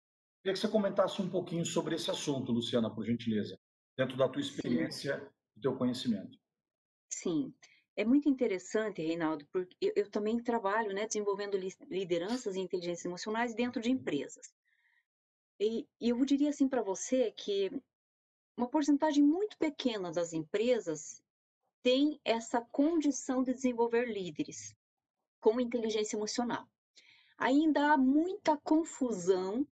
[0.42, 3.58] Queria que você comentasse um pouquinho sobre esse assunto, Luciana, por gentileza,
[3.96, 5.26] dentro da tua experiência Sim.
[5.56, 6.38] e teu conhecimento.
[7.12, 7.54] Sim,
[7.94, 11.58] é muito interessante, Reinaldo, porque eu, eu também trabalho né, desenvolvendo
[11.90, 14.50] lideranças e inteligências emocionais dentro de empresas.
[15.60, 17.70] E, e eu diria assim para você que
[18.60, 21.22] uma porcentagem muito pequena das empresas
[21.82, 24.76] tem essa condição de desenvolver líderes
[25.40, 26.68] com inteligência emocional.
[27.38, 29.66] Ainda há muita confusão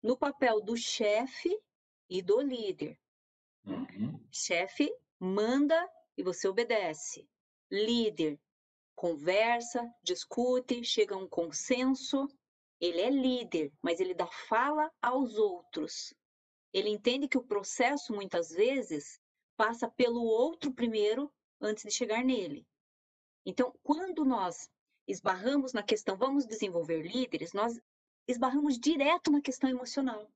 [0.00, 1.60] no papel do chefe
[2.08, 2.96] e do líder.
[3.66, 4.24] Uhum.
[4.30, 4.88] Chefe
[5.18, 7.28] manda e você obedece.
[7.68, 8.38] Líder
[8.94, 12.28] conversa, discute, chega a um consenso
[12.80, 16.14] Ele é líder, mas ele dá fala aos outros.
[16.72, 19.20] Ele entende que o processo, muitas vezes,
[19.56, 22.66] passa pelo outro primeiro antes de chegar nele.
[23.44, 24.70] Então, quando nós
[25.06, 27.80] esbarramos na questão vamos desenvolver líderes, nós
[28.28, 30.30] esbarramos direto na questão emocional.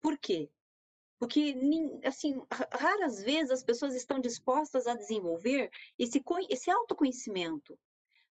[0.00, 0.50] Por quê?
[1.18, 1.54] Porque,
[2.04, 2.40] assim,
[2.72, 7.78] raras vezes as pessoas estão dispostas a desenvolver esse, esse autoconhecimento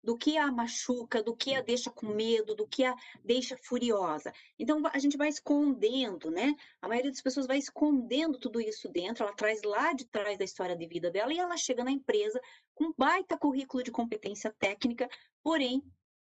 [0.03, 4.31] do que a machuca, do que a deixa com medo, do que a deixa furiosa.
[4.57, 6.55] Então a gente vai escondendo, né?
[6.81, 10.45] A maioria das pessoas vai escondendo tudo isso dentro, ela traz lá de trás da
[10.45, 12.39] história de vida dela e ela chega na empresa
[12.73, 15.09] com baita currículo de competência técnica,
[15.43, 15.83] porém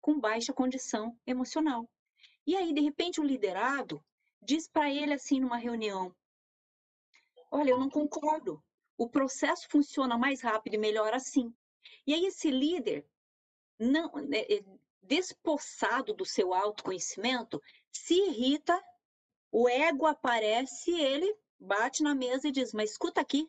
[0.00, 1.88] com baixa condição emocional.
[2.46, 4.02] E aí, de repente, o liderado
[4.40, 6.14] diz para ele assim numa reunião:
[7.50, 8.62] Olha, eu não concordo.
[8.96, 11.54] O processo funciona mais rápido e melhor assim.
[12.06, 13.06] E aí esse líder
[13.78, 14.64] não né, é,
[15.02, 18.78] despossado do seu autoconhecimento, se irrita,
[19.50, 23.48] o ego aparece, ele bate na mesa e diz: Mas escuta aqui,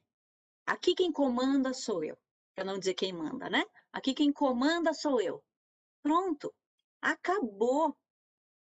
[0.66, 2.18] aqui quem comanda sou eu.
[2.56, 3.64] Para não dizer quem manda, né?
[3.92, 5.44] Aqui quem comanda sou eu.
[6.02, 6.54] Pronto,
[7.02, 7.96] acabou.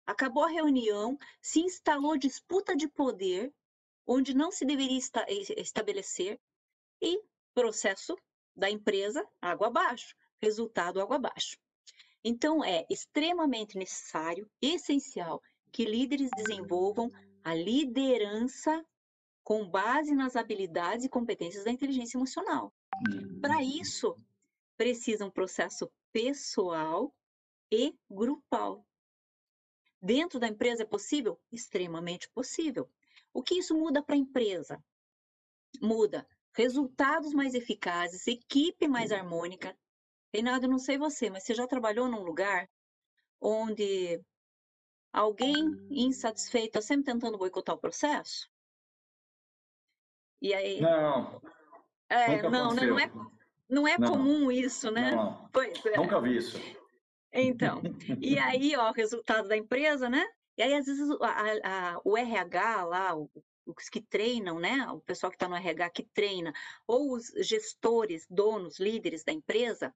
[0.06, 3.54] Acabou a reunião, se instalou disputa de poder,
[4.06, 6.40] onde não se deveria esta estabelecer,
[7.02, 7.22] e
[7.54, 8.18] processo
[8.56, 11.58] da empresa água abaixo resultado água abaixo.
[12.24, 17.10] Então, é extremamente necessário, essencial, que líderes desenvolvam
[17.44, 18.86] a liderança
[19.44, 22.74] com base nas habilidades e competências da inteligência emocional.
[23.42, 23.82] Para uhum.
[23.82, 24.16] isso,
[24.78, 27.14] precisa um processo pessoal
[27.72, 28.86] e grupal.
[30.02, 31.40] Dentro da empresa é possível?
[31.52, 32.90] Extremamente possível.
[33.34, 34.84] O que isso muda para a empresa?
[35.82, 39.78] Muda resultados mais eficazes, equipe mais harmônica,
[40.34, 42.70] Reinaldo, não sei você, mas você já trabalhou num lugar
[43.40, 44.22] onde
[45.12, 45.56] alguém
[45.90, 48.50] insatisfeito está sempre tentando boicotar o processo?
[50.42, 50.82] E aí.
[50.82, 51.42] Não.
[52.10, 53.12] É, não, não é,
[53.70, 54.10] não é não.
[54.10, 55.12] comum isso, né?
[55.12, 55.98] Não, pois é.
[55.98, 56.60] Nunca vi isso.
[57.32, 57.82] Então,
[58.20, 60.26] e aí, ó, o resultado da empresa, né?
[60.58, 63.30] E aí, às vezes, a, a, o RH lá, o,
[63.66, 64.86] os que treinam, né?
[64.92, 66.52] O pessoal que está no RH que treina,
[66.86, 69.94] ou os gestores, donos, líderes da empresa,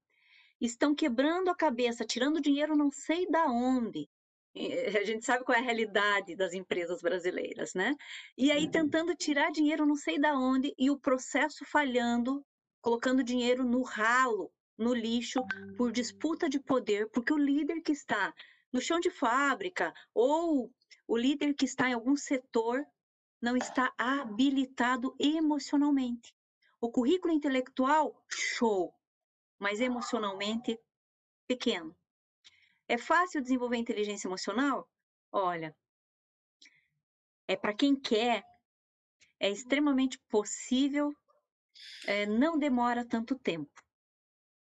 [0.60, 4.08] estão quebrando a cabeça, tirando dinheiro não sei da onde.
[4.98, 7.94] A gente sabe qual é a realidade das empresas brasileiras, né?
[8.38, 8.70] E aí uhum.
[8.70, 12.42] tentando tirar dinheiro não sei da onde e o processo falhando,
[12.80, 15.40] colocando dinheiro no ralo, no lixo,
[15.76, 18.32] por disputa de poder, porque o líder que está
[18.72, 20.70] no chão de fábrica ou
[21.06, 22.82] o líder que está em algum setor
[23.40, 26.34] não está habilitado emocionalmente.
[26.80, 28.94] O currículo intelectual, show
[29.58, 30.78] mas emocionalmente
[31.46, 31.96] pequeno.
[32.88, 34.88] É fácil desenvolver inteligência emocional?
[35.32, 35.74] Olha,
[37.48, 38.44] é para quem quer,
[39.38, 41.12] é extremamente possível,
[42.06, 43.70] é, não demora tanto tempo.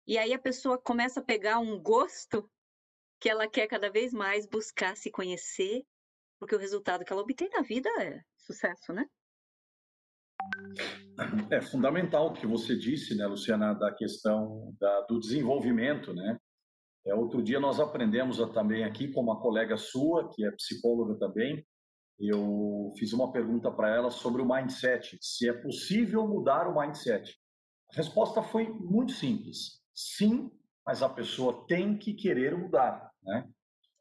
[0.05, 2.49] E aí a pessoa começa a pegar um gosto
[3.19, 5.83] que ela quer cada vez mais buscar se conhecer,
[6.39, 9.05] porque o resultado que ela obtém na vida é sucesso, né?
[11.49, 16.37] É fundamental o que você disse, né, Luciana, da questão da, do desenvolvimento, né?
[17.05, 21.65] É, outro dia nós aprendemos também aqui com uma colega sua, que é psicóloga também,
[22.19, 27.35] eu fiz uma pergunta para ela sobre o mindset, se é possível mudar o mindset.
[27.93, 29.81] A resposta foi muito simples.
[29.93, 30.51] Sim,
[30.85, 33.47] mas a pessoa tem que querer mudar, né?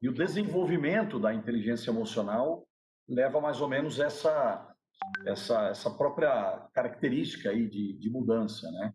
[0.01, 2.67] E o desenvolvimento da inteligência emocional
[3.09, 4.75] leva mais ou menos essa
[5.27, 8.93] essa, essa própria característica aí de, de mudança, né?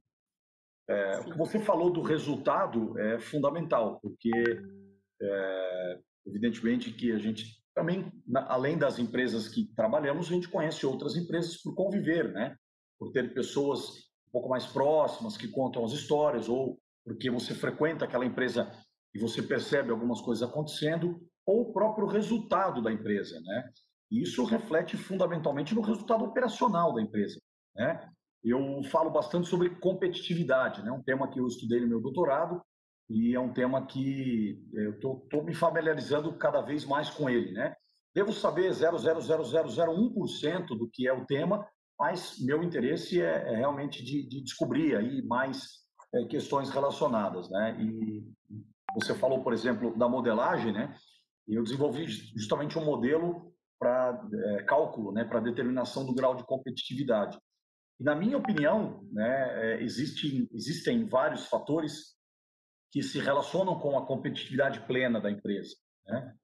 [0.89, 4.31] É, o que você falou do resultado é fundamental, porque
[5.21, 8.11] é, evidentemente que a gente também,
[8.47, 12.55] além das empresas que trabalhamos, a gente conhece outras empresas por conviver, né?
[12.99, 18.05] Por ter pessoas um pouco mais próximas que contam as histórias, ou porque você frequenta
[18.05, 18.69] aquela empresa
[19.13, 23.71] e você percebe algumas coisas acontecendo, ou o próprio resultado da empresa, né?
[24.11, 27.39] E isso reflete fundamentalmente no resultado operacional da empresa.
[27.75, 28.11] Né?
[28.43, 30.91] Eu falo bastante sobre competitividade, né?
[30.91, 32.61] um tema que eu estudei no meu doutorado
[33.09, 37.53] e é um tema que eu estou me familiarizando cada vez mais com ele.
[37.53, 37.73] Né?
[38.13, 41.65] Devo saber 0,00001% do que é o tema,
[41.97, 45.81] mas meu interesse é, é realmente de, de, descobrir aí mais
[46.13, 47.49] é, questões relacionadas.
[47.49, 47.77] Né?
[47.79, 48.25] E
[48.93, 50.93] você falou, por exemplo, da modelagem, né?
[51.47, 53.50] eu desenvolvi justamente um modelo
[53.81, 57.35] para é, cálculo, né, para determinação do grau de competitividade.
[57.99, 62.15] E na minha opinião, né, é, existem, existem vários fatores
[62.91, 65.75] que se relacionam com a competitividade plena da empresa.
[66.05, 66.35] Né?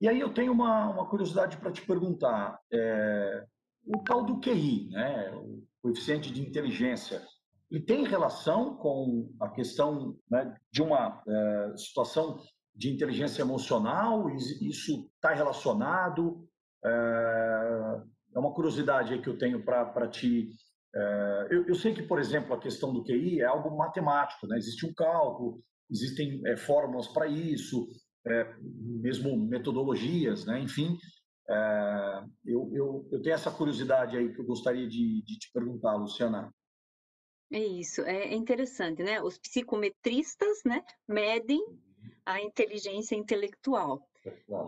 [0.00, 2.56] E aí eu tenho uma, uma curiosidade para te perguntar.
[2.72, 3.44] É,
[3.84, 7.20] o tal do QI, né, o coeficiente de inteligência,
[7.68, 12.40] ele tem relação com a questão né, de uma é, situação
[12.72, 14.30] de inteligência emocional?
[14.30, 16.46] Isso está relacionado?
[16.86, 18.02] É,
[18.36, 20.48] é uma curiosidade aí que eu tenho para te.
[20.94, 24.56] É, eu, sei que, por exemplo, a questão do QI é algo matemático, né?
[24.56, 25.60] existe um cálculo,
[25.90, 27.86] existem é, fórmulas para isso,
[29.02, 30.58] mesmo metodologias, né?
[30.60, 30.96] enfim.
[32.44, 36.52] Eu, eu, eu, tenho essa curiosidade aí que eu gostaria de, de te perguntar, Luciana.
[37.52, 39.22] É isso, é interessante, né?
[39.22, 41.62] Os psicometristas né, medem
[42.24, 44.08] a inteligência intelectual.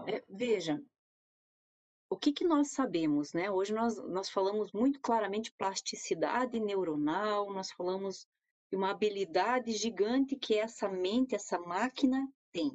[0.07, 0.81] É, veja,
[2.11, 3.51] o que, que nós sabemos, né?
[3.51, 8.27] Hoje nós, nós falamos muito claramente plasticidade neuronal, nós falamos
[8.71, 12.73] de uma habilidade gigante que essa mente, essa máquina tem.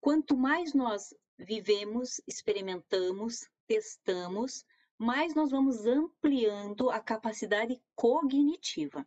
[0.00, 4.64] Quanto mais nós vivemos, experimentamos, testamos,
[4.98, 9.06] mais nós vamos ampliando a capacidade cognitiva.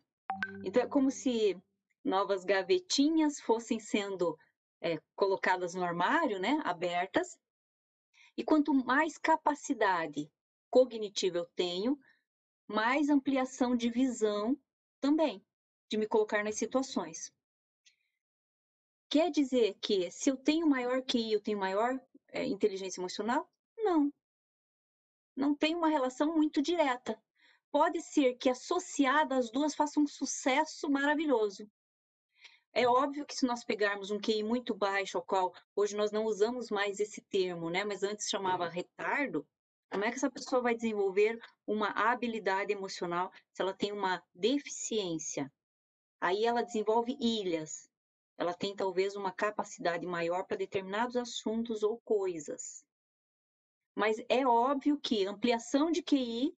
[0.64, 1.56] Então, é como se
[2.04, 4.36] novas gavetinhas fossem sendo
[4.80, 7.38] é, colocadas no armário, né, abertas,
[8.36, 10.30] e quanto mais capacidade
[10.70, 11.98] cognitiva eu tenho,
[12.66, 14.56] mais ampliação de visão
[15.00, 15.44] também,
[15.90, 17.32] de me colocar nas situações.
[19.10, 23.46] Quer dizer que se eu tenho maior QI, eu tenho maior é, inteligência emocional?
[23.76, 24.10] Não.
[25.36, 27.22] Não tem uma relação muito direta.
[27.70, 31.70] Pode ser que associada as duas façam um sucesso maravilhoso.
[32.74, 36.24] É óbvio que se nós pegarmos um QI muito baixo, ao qual hoje nós não
[36.24, 37.84] usamos mais esse termo, né?
[37.84, 39.46] Mas antes chamava retardo,
[39.90, 45.52] como é que essa pessoa vai desenvolver uma habilidade emocional se ela tem uma deficiência?
[46.18, 47.90] Aí ela desenvolve ilhas.
[48.38, 52.82] Ela tem talvez uma capacidade maior para determinados assuntos ou coisas.
[53.94, 56.56] Mas é óbvio que ampliação de QI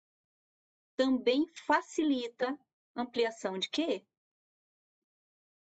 [0.96, 2.56] também facilita
[2.94, 4.06] ampliação de QE.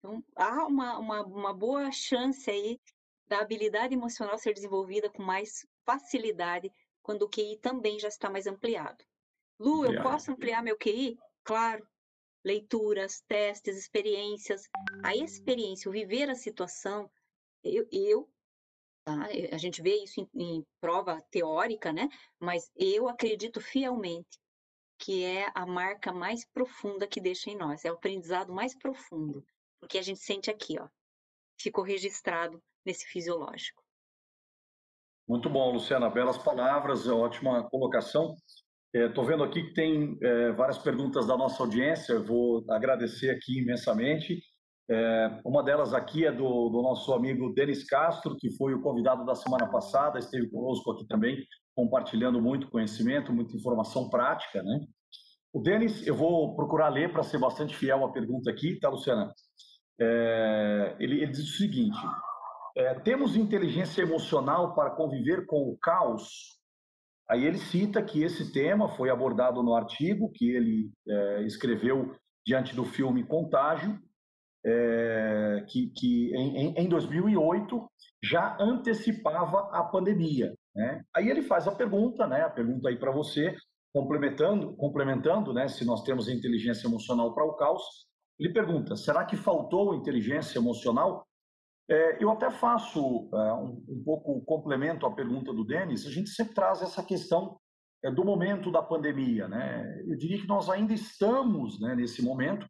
[0.05, 2.79] Então, há uma, uma, uma boa chance aí
[3.27, 8.45] da habilidade emocional ser desenvolvida com mais facilidade quando o QI também já está mais
[8.45, 9.03] ampliado.
[9.59, 11.17] Lu, eu posso ampliar meu QI?
[11.43, 11.87] Claro.
[12.43, 14.69] Leituras, testes, experiências.
[15.03, 17.09] A experiência, o viver a situação,
[17.63, 18.29] eu, eu
[19.03, 19.27] tá?
[19.51, 22.07] a gente vê isso em, em prova teórica, né?
[22.39, 24.37] Mas eu acredito fielmente
[24.99, 29.43] que é a marca mais profunda que deixa em nós, é o aprendizado mais profundo
[29.79, 30.87] porque a gente sente aqui, ó,
[31.59, 33.83] ficou registrado nesse fisiológico.
[35.27, 38.35] Muito bom, Luciana, belas palavras, ótima colocação.
[38.93, 43.59] Estou é, vendo aqui que tem é, várias perguntas da nossa audiência, vou agradecer aqui
[43.59, 44.39] imensamente.
[44.87, 49.25] É, uma delas aqui é do, do, nosso amigo Denis Castro, que foi o convidado
[49.25, 51.43] da semana passada, esteve conosco aqui também,
[51.75, 54.61] compartilhando muito conhecimento, muita informação prática.
[54.61, 54.79] Né?
[55.51, 59.33] O Denis, eu vou procurar ler para ser bastante fiel à pergunta aqui, tá, Luciana?
[59.99, 61.97] É, ele, ele, diz o seguinte:
[62.75, 66.55] é, temos inteligência emocional para conviver com o caos?
[67.29, 72.15] Aí ele cita que esse tema foi abordado no artigo que ele é, escreveu
[72.45, 73.99] diante do filme Contágio,
[74.63, 77.89] é, que, que em, em, 2008
[78.23, 80.53] já antecipava a pandemia.
[80.75, 81.03] Né?
[81.15, 83.55] Aí ele faz a pergunta, né, a pergunta aí para você,
[83.93, 87.83] complementando, complementando, né, se nós temos inteligência emocional para o caos,
[88.39, 91.27] ele pergunta: será que faltou inteligência emocional?
[91.89, 96.05] É, eu até faço é, um, um, pouco complemento à pergunta do Denis.
[96.05, 97.59] A gente sempre traz essa questão
[98.03, 100.01] é, do momento da pandemia, né?
[100.07, 102.67] Eu diria que nós ainda estamos né, nesse momento.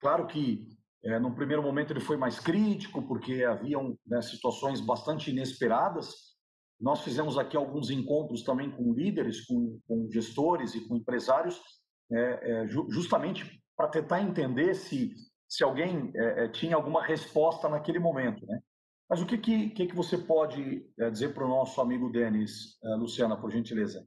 [0.00, 0.66] Claro que
[1.04, 6.36] é, no primeiro momento ele foi mais crítico porque haviam né, situações bastante inesperadas.
[6.80, 11.60] Nós fizemos aqui alguns encontros também com líderes, com, com gestores e com empresários,
[12.10, 15.14] é, é, justamente para tentar entender se,
[15.48, 18.44] se alguém é, tinha alguma resposta naquele momento.
[18.44, 18.60] Né?
[19.08, 22.88] Mas o que, que, que, você pode é, dizer para o nosso amigo Denis, é,
[22.96, 24.04] Luciana, por gentileza?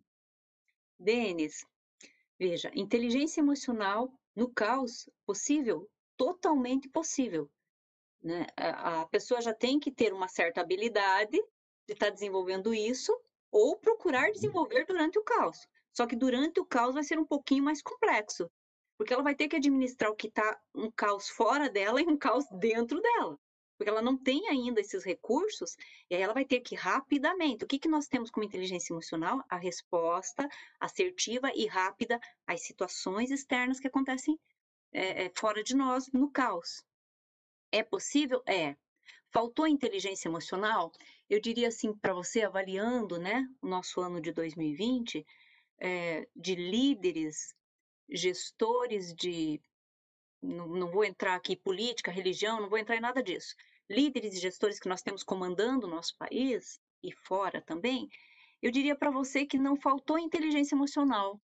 [0.99, 1.65] Denis,
[2.37, 5.89] veja, inteligência emocional no caos, possível?
[6.17, 7.49] Totalmente possível.
[8.21, 8.45] Né?
[8.57, 11.31] A, a pessoa já tem que ter uma certa habilidade
[11.87, 13.17] de estar tá desenvolvendo isso
[13.49, 14.33] ou procurar uhum.
[14.33, 15.65] desenvolver durante o caos.
[15.93, 18.51] Só que durante o caos vai ser um pouquinho mais complexo,
[19.01, 22.15] porque ela vai ter que administrar o que está um caos fora dela e um
[22.15, 23.35] caos dentro dela.
[23.75, 25.75] Porque ela não tem ainda esses recursos,
[26.07, 27.63] e aí ela vai ter que rapidamente.
[27.63, 29.43] O que, que nós temos como inteligência emocional?
[29.49, 30.47] A resposta
[30.79, 34.39] assertiva e rápida às situações externas que acontecem
[34.93, 36.85] é, é, fora de nós, no caos.
[37.71, 38.43] É possível?
[38.45, 38.75] É.
[39.31, 40.91] faltou inteligência emocional?
[41.27, 45.25] Eu diria assim para você, avaliando né, o nosso ano de 2020,
[45.79, 47.55] é, de líderes,
[48.11, 49.61] gestores de.
[50.41, 53.55] Não, não vou entrar aqui política, religião, não vou entrar em nada disso.
[53.89, 58.09] Líderes e gestores que nós temos comandando o nosso país e fora também,
[58.61, 61.39] eu diria para você que não faltou inteligência emocional,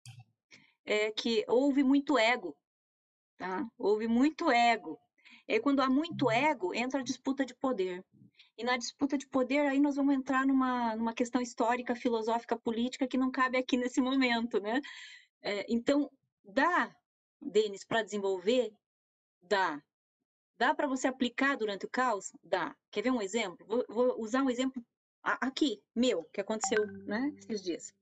[0.85, 2.57] é que houve muito ego,
[3.37, 3.67] tá?
[3.79, 4.99] Houve muito ego.
[5.47, 8.05] E quando há muito ego, entra a disputa de poder.
[8.57, 13.09] E na disputa de poder, aí nós vamos entrar numa, numa questão histórica, filosófica, política,
[13.09, 14.81] que não cabe aqui nesse momento, né?
[15.43, 16.11] É, então,
[16.45, 16.95] dá,
[17.41, 18.73] Denis, para desenvolver?
[19.41, 19.83] Dá.
[20.57, 22.33] Dá para você aplicar durante o caos?
[22.43, 22.77] Dá.
[22.91, 23.67] Quer ver um exemplo?
[23.67, 24.85] Vou, vou usar um exemplo
[25.23, 27.93] aqui, meu, que aconteceu né, esses dias.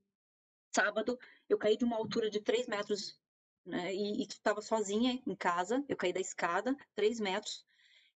[0.75, 1.19] Sábado,
[1.49, 3.19] eu caí de uma altura de 3 metros
[3.65, 5.85] né, e estava sozinha em casa.
[5.89, 7.65] Eu caí da escada, 3 metros,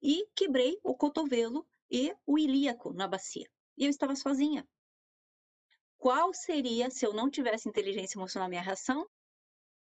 [0.01, 3.49] e quebrei o cotovelo e o ilíaco na bacia.
[3.77, 4.66] E eu estava sozinha.
[5.99, 9.09] Qual seria, se eu não tivesse inteligência emocional, minha reação?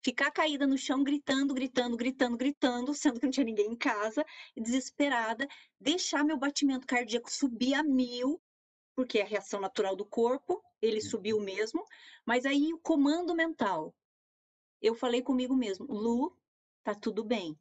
[0.05, 4.25] Ficar caída no chão, gritando, gritando, gritando, gritando, sendo que não tinha ninguém em casa,
[4.57, 5.47] desesperada,
[5.81, 8.41] deixar meu batimento cardíaco subir a mil,
[8.97, 11.09] porque é a reação natural do corpo, ele uhum.
[11.09, 11.85] subiu mesmo,
[12.27, 13.95] mas aí o comando mental.
[14.81, 16.37] Eu falei comigo mesmo, Lu,
[16.83, 17.57] tá tudo bem.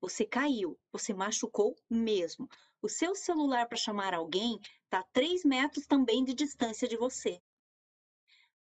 [0.00, 2.48] Você caiu, você machucou mesmo.
[2.82, 4.58] O seu celular para chamar alguém
[4.90, 7.40] tá a 3 metros também de distância de você.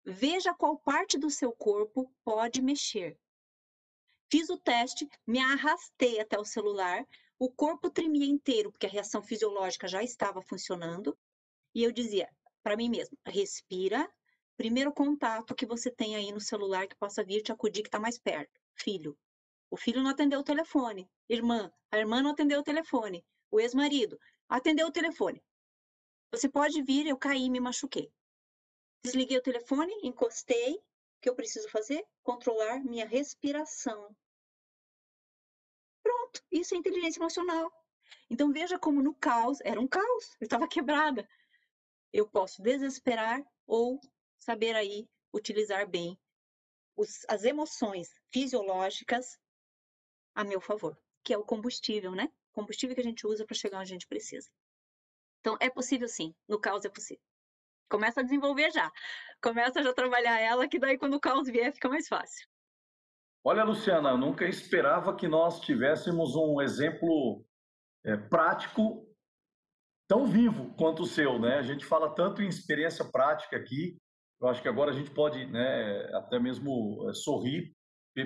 [0.04, 3.18] Veja qual parte do seu corpo pode mexer.
[4.32, 7.06] Fiz o teste, me arrastei até o celular,
[7.38, 11.18] o corpo tremia inteiro, porque a reação fisiológica já estava funcionando,
[11.76, 12.30] e eu dizia
[12.64, 14.10] para mim mesma: respira.
[14.58, 17.99] Primeiro contato que você tem aí no celular que possa vir te acudir que está
[17.99, 18.60] mais perto.
[18.76, 19.18] Filho.
[19.72, 21.10] O filho não atendeu o telefone.
[21.28, 21.72] Irmã.
[21.89, 23.26] A irmã não atendeu o telefone.
[23.49, 24.20] O ex-marido.
[24.47, 25.41] Atendeu o telefone.
[26.32, 28.12] Você pode vir, eu caí, me machuquei.
[29.04, 30.76] Desliguei o telefone, encostei.
[30.76, 32.04] O que eu preciso fazer?
[32.24, 34.16] Controlar minha respiração.
[36.04, 37.72] Pronto, isso é inteligência emocional.
[38.30, 41.28] Então veja como no caos, era um caos, eu estava quebrada
[42.14, 43.99] eu posso desesperar ou
[44.38, 46.20] saber aí utilizar bem
[46.95, 49.39] os, as emoções fisiológicas
[50.36, 52.26] a meu favor, que é o combustível, né?
[52.52, 54.49] O combustível que a gente usa para chegar onde a gente precisa.
[55.39, 57.24] Então, é possível sim, no caos é possível.
[57.92, 58.89] Começa a desenvolver já.
[59.44, 62.48] Começa já a trabalhar ela, que daí quando o caos vier fica mais fácil.
[63.44, 67.44] Olha, Luciana, nunca esperava que nós tivéssemos um exemplo
[68.06, 69.06] é, prático
[70.08, 71.58] tão vivo quanto o seu, né?
[71.58, 73.98] A gente fala tanto em experiência prática aqui,
[74.42, 77.72] eu acho que agora a gente pode, né, até mesmo eh, sorrir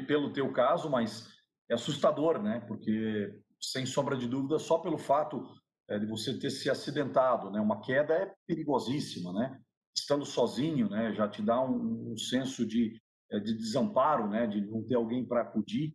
[0.07, 1.27] pelo teu caso, mas
[1.69, 2.61] é assustador, né?
[2.67, 5.43] Porque sem sombra de dúvida, só pelo fato
[5.89, 7.59] eh, de você ter se acidentado, né?
[7.59, 9.59] Uma queda é perigosíssima, né?
[9.95, 11.13] Estando sozinho, né?
[11.13, 12.99] Já te dá um, um senso de,
[13.31, 14.47] eh, de desamparo, né?
[14.47, 15.93] De não ter alguém para acudir.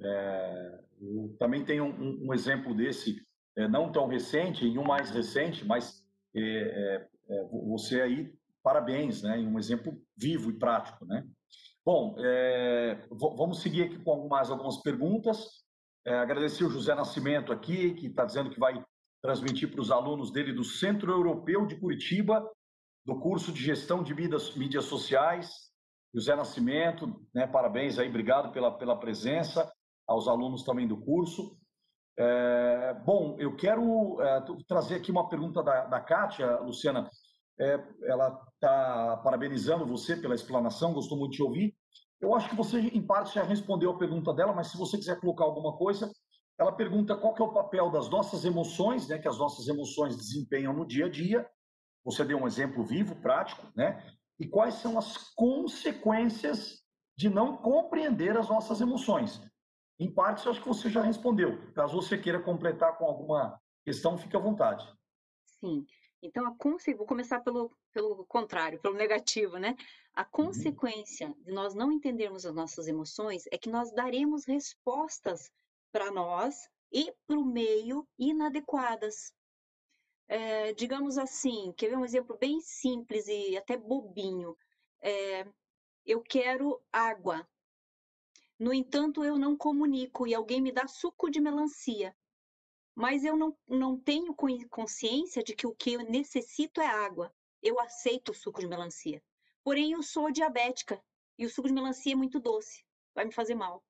[0.00, 3.20] É, eu também tenho um, um exemplo desse
[3.56, 6.04] é, não tão recente, em um mais recente, mas
[6.34, 9.36] é, é, é você aí, parabéns, né?
[9.38, 11.26] Um exemplo vivo e prático, né?
[11.84, 15.64] Bom, é, vamos seguir aqui com mais algumas perguntas.
[16.04, 18.84] É, agradecer o José Nascimento aqui, que está dizendo que vai
[19.22, 22.48] transmitir para os alunos dele do Centro Europeu de Curitiba,
[23.04, 25.68] do curso de Gestão de Mídias, mídias Sociais.
[26.14, 29.70] José Nascimento, né, parabéns aí, obrigado pela, pela presença,
[30.06, 31.58] aos alunos também do curso.
[32.18, 37.08] É, bom, eu quero é, trazer aqui uma pergunta da, da Kátia, Luciana.
[37.60, 41.76] É, ela está parabenizando você pela explanação, gostou muito de ouvir.
[42.20, 45.20] Eu acho que você, em parte, já respondeu a pergunta dela, mas se você quiser
[45.20, 46.10] colocar alguma coisa,
[46.58, 50.16] ela pergunta qual que é o papel das nossas emoções, né, que as nossas emoções
[50.16, 51.48] desempenham no dia a dia.
[52.04, 54.04] Você deu um exemplo vivo, prático, né?
[54.40, 56.82] E quais são as consequências
[57.16, 59.40] de não compreender as nossas emoções?
[60.00, 61.72] Em parte, eu acho que você já respondeu.
[61.72, 64.88] Caso você queira completar com alguma questão, fique à vontade.
[65.60, 65.84] Sim.
[66.22, 66.94] Então, a conse...
[66.94, 69.76] vou começar pelo, pelo contrário, pelo negativo, né?
[70.14, 70.28] A uhum.
[70.30, 75.50] consequência de nós não entendermos as nossas emoções é que nós daremos respostas
[75.92, 79.32] para nós e para o meio inadequadas.
[80.26, 84.56] É, digamos assim, quer ver um exemplo bem simples e até bobinho?
[85.00, 85.46] É,
[86.04, 87.48] eu quero água,
[88.58, 92.14] no entanto, eu não comunico e alguém me dá suco de melancia.
[92.92, 94.34] Mas eu não, não tenho
[94.68, 97.32] consciência de que o que eu necessito é água.
[97.62, 99.22] Eu aceito o suco de melancia.
[99.62, 101.00] Porém, eu sou diabética
[101.38, 102.84] e o suco de melancia é muito doce.
[103.14, 103.84] Vai me fazer mal.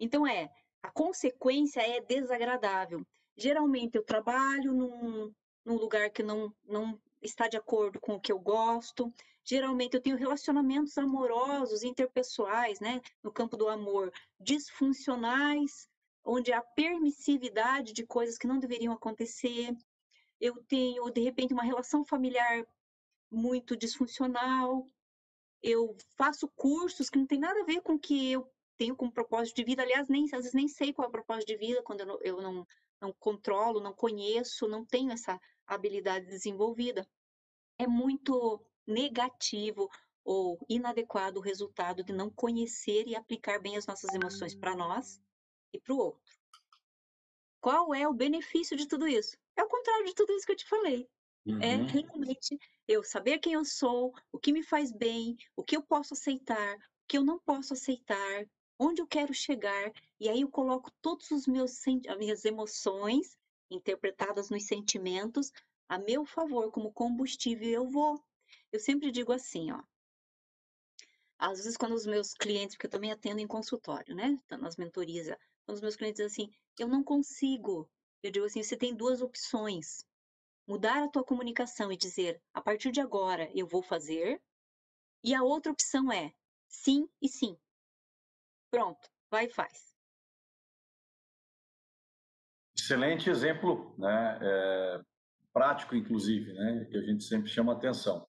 [0.00, 0.50] Então, é,
[0.82, 3.06] a consequência é desagradável.
[3.36, 5.32] Geralmente eu trabalho num,
[5.64, 9.12] num lugar que não, não está de acordo com o que eu gosto.
[9.44, 15.88] Geralmente eu tenho relacionamentos amorosos, interpessoais, né, no campo do amor, disfuncionais,
[16.24, 19.74] onde há permissividade de coisas que não deveriam acontecer.
[20.40, 22.66] Eu tenho, de repente, uma relação familiar
[23.30, 24.88] muito disfuncional.
[25.62, 28.48] Eu faço cursos que não tem nada a ver com o que eu
[28.78, 29.82] tenho como propósito de vida.
[29.82, 32.18] Aliás, nem, às vezes nem sei qual é o propósito de vida quando eu não,
[32.22, 32.66] eu não,
[33.00, 37.06] não controlo, não conheço, não tenho essa habilidade desenvolvida.
[37.78, 39.90] É muito negativo
[40.24, 45.20] ou inadequado o resultado de não conhecer e aplicar bem as nossas emoções para nós
[45.72, 46.38] e para o outro.
[47.60, 49.36] Qual é o benefício de tudo isso?
[49.56, 51.08] É o contrário de tudo isso que eu te falei.
[51.46, 51.62] É uhum.
[51.62, 55.82] É realmente eu saber quem eu sou, o que me faz bem, o que eu
[55.82, 58.46] posso aceitar, o que eu não posso aceitar,
[58.78, 63.36] onde eu quero chegar, e aí eu coloco todos os meus as minhas emoções
[63.70, 65.52] interpretadas nos sentimentos
[65.88, 68.22] a meu favor como combustível, eu vou.
[68.70, 69.82] Eu sempre digo assim, ó.
[71.38, 75.28] Às vezes quando os meus clientes, porque eu também atendo em consultório, né, nas mentorias,
[75.64, 77.88] quando os meus clientes dizem assim, eu não consigo.
[78.22, 80.04] Eu digo assim, você tem duas opções.
[80.66, 84.42] Mudar a tua comunicação e dizer, a partir de agora eu vou fazer.
[85.22, 86.34] E a outra opção é
[86.68, 87.56] sim e sim.
[88.70, 89.94] Pronto, vai e faz.
[92.78, 94.38] Excelente exemplo, né?
[94.40, 95.00] É,
[95.52, 96.86] prático, inclusive, né?
[96.90, 98.26] Que a gente sempre chama atenção.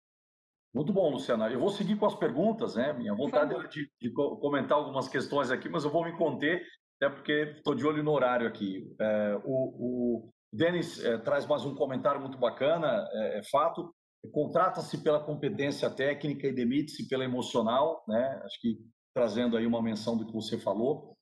[0.73, 1.49] Muito bom, Luciana.
[1.49, 2.93] Eu vou seguir com as perguntas, né?
[2.93, 6.63] Minha vontade é de, de, comentar algumas questões aqui, mas eu vou me conter,
[7.01, 8.95] até porque estou de olho no horário aqui.
[8.99, 13.93] É, o, o Denis é, traz mais um comentário muito bacana, é, é fato.
[14.31, 18.41] Contrata-se pela competência técnica e demite-se pela emocional, né?
[18.43, 18.77] Acho que
[19.13, 21.17] trazendo aí uma menção do que você falou.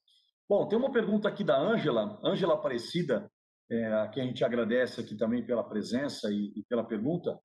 [0.49, 3.29] Bom, tem uma pergunta aqui da Ângela, Ângela Aparecida,
[3.69, 7.38] é, a quem a gente agradece aqui também pela presença e, e pela pergunta,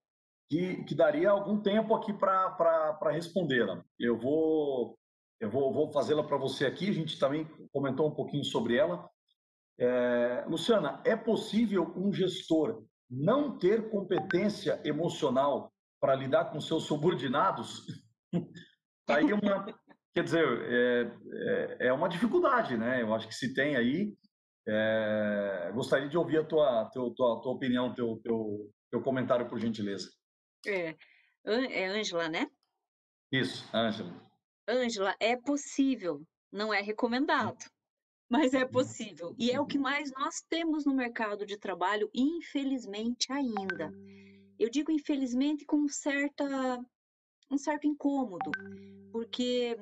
[0.49, 3.83] que, que, daria algum tempo aqui para respondê-la.
[3.99, 4.97] Eu vou,
[5.41, 9.09] eu vou, vou fazê-la para você aqui, a gente também comentou um pouquinho sobre ela.
[9.81, 17.83] É, Luciana, é possível um gestor não ter competência emocional para lidar com seus subordinados?
[19.05, 19.67] Tá aí uma,
[20.15, 23.01] Quer dizer, é, é, é, uma dificuldade, né?
[23.01, 24.15] Eu acho que se tem aí.
[24.69, 29.59] É, gostaria de ouvir a tua, tua, tua, tua opinião, teu, teu, teu comentário, por
[29.59, 30.11] gentileza.
[30.67, 30.95] É,
[31.45, 32.47] é Ângela, né?
[33.33, 34.13] Isso, Ângela.
[34.69, 37.65] Ângela, é possível, não é recomendado,
[38.31, 39.35] mas é possível.
[39.39, 43.91] E é o que mais nós temos no mercado de trabalho, infelizmente ainda.
[44.59, 46.79] Eu digo infelizmente com certa,
[47.51, 48.51] um certo incômodo,
[49.11, 49.77] porque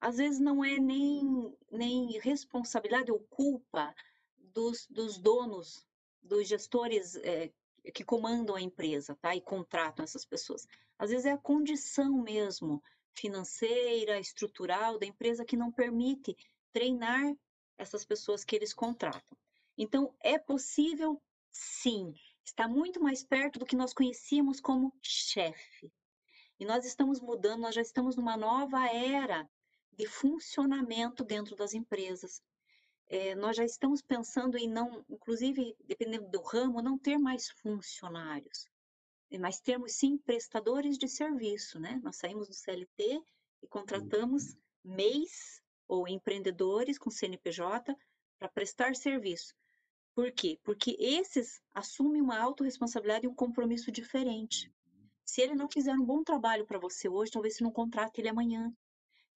[0.00, 3.94] às vezes não é nem, nem responsabilidade ou culpa
[4.36, 5.86] dos, dos donos,
[6.22, 7.50] dos gestores é,
[7.92, 9.34] que comandam a empresa, tá?
[9.34, 10.66] E contratam essas pessoas.
[10.98, 12.82] Às vezes é a condição mesmo
[13.14, 16.36] financeira, estrutural da empresa que não permite
[16.72, 17.34] treinar
[17.76, 19.36] essas pessoas que eles contratam.
[19.76, 21.20] Então, é possível,
[21.50, 22.12] sim,
[22.44, 25.92] está muito mais perto do que nós conhecíamos como chefe.
[26.58, 29.48] E nós estamos mudando, nós já estamos numa nova era
[29.98, 32.40] de funcionamento dentro das empresas.
[33.08, 38.66] É, nós já estamos pensando em não, inclusive, dependendo do ramo, não ter mais funcionários,
[39.40, 42.00] mas termos sim prestadores de serviço, né?
[42.02, 43.20] Nós saímos do CLT
[43.62, 47.96] e contratamos MEIs ou empreendedores com CNPJ
[48.38, 49.54] para prestar serviço.
[50.14, 50.58] Por quê?
[50.62, 54.72] Porque esses assumem uma autorresponsabilidade e um compromisso diferente.
[55.24, 58.28] Se ele não fizer um bom trabalho para você hoje, talvez você não contrate ele
[58.28, 58.72] amanhã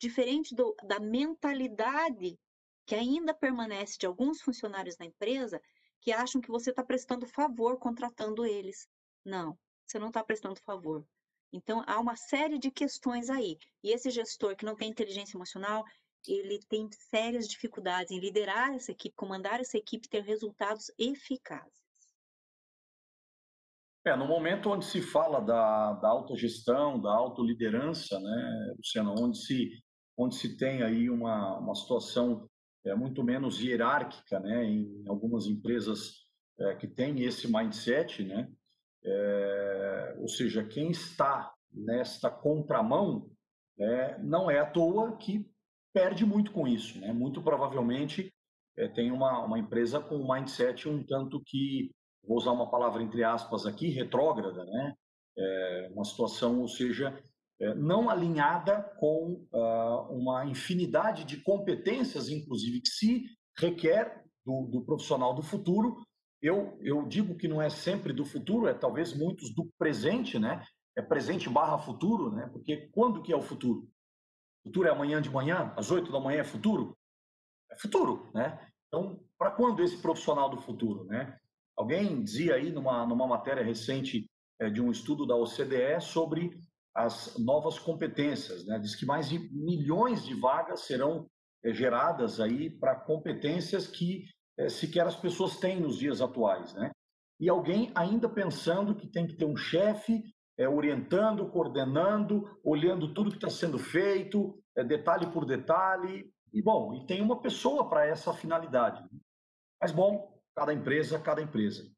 [0.03, 2.37] diferente do, da mentalidade
[2.85, 5.63] que ainda permanece de alguns funcionários na empresa
[6.01, 8.89] que acham que você está prestando favor contratando eles.
[9.25, 11.07] Não, você não está prestando favor.
[11.53, 13.57] Então, há uma série de questões aí.
[13.85, 15.85] E esse gestor que não tem inteligência emocional,
[16.27, 21.81] ele tem sérias dificuldades em liderar essa equipe, comandar essa equipe, ter resultados eficazes.
[24.05, 29.71] É, no momento onde se fala da, da autogestão, da autoliderança, né, Luciano, onde se
[30.23, 32.49] onde se tem aí uma, uma situação
[32.85, 36.23] é, muito menos hierárquica, né, em algumas empresas
[36.59, 38.51] é, que têm esse mindset, né,
[39.05, 43.31] é, ou seja, quem está nesta contramão
[43.79, 45.49] é, não é à toa que
[45.93, 48.33] perde muito com isso, né, muito provavelmente
[48.77, 51.91] é, tem uma, uma empresa com um mindset um tanto que,
[52.27, 54.95] vou usar uma palavra entre aspas aqui, retrógrada, né,
[55.37, 57.17] é, uma situação, ou seja,
[57.77, 63.25] não alinhada com ah, uma infinidade de competências, inclusive, que se
[63.59, 66.03] requer do, do profissional do futuro
[66.43, 70.65] eu, eu digo que não é sempre do futuro, é talvez muitos do presente, né?
[70.97, 72.49] É presente barra futuro, né?
[72.49, 73.89] Porque quando que é o futuro?
[74.65, 75.73] Futuro é amanhã de manhã?
[75.77, 76.99] Às oito da manhã é futuro?
[77.71, 78.69] É futuro, né?
[78.89, 81.39] Então, para quando esse profissional do futuro, né?
[81.77, 84.29] Alguém dizia aí numa, numa matéria recente
[84.61, 86.59] é, de um estudo da OCDE sobre
[86.95, 88.79] as novas competências, né?
[88.79, 91.27] Diz que mais de milhões de vagas serão
[91.65, 94.27] é, geradas aí para competências que
[94.59, 96.91] é, sequer as pessoas têm nos dias atuais, né?
[97.41, 100.23] E alguém ainda pensando que tem que ter um chefe
[100.59, 106.31] é, orientando, coordenando, olhando tudo que está sendo feito, detalhe por detalhe.
[106.53, 109.03] E bom, e tem uma pessoa para essa finalidade.
[109.03, 109.19] Né?
[109.81, 111.91] Mas bom, cada empresa, cada empresa.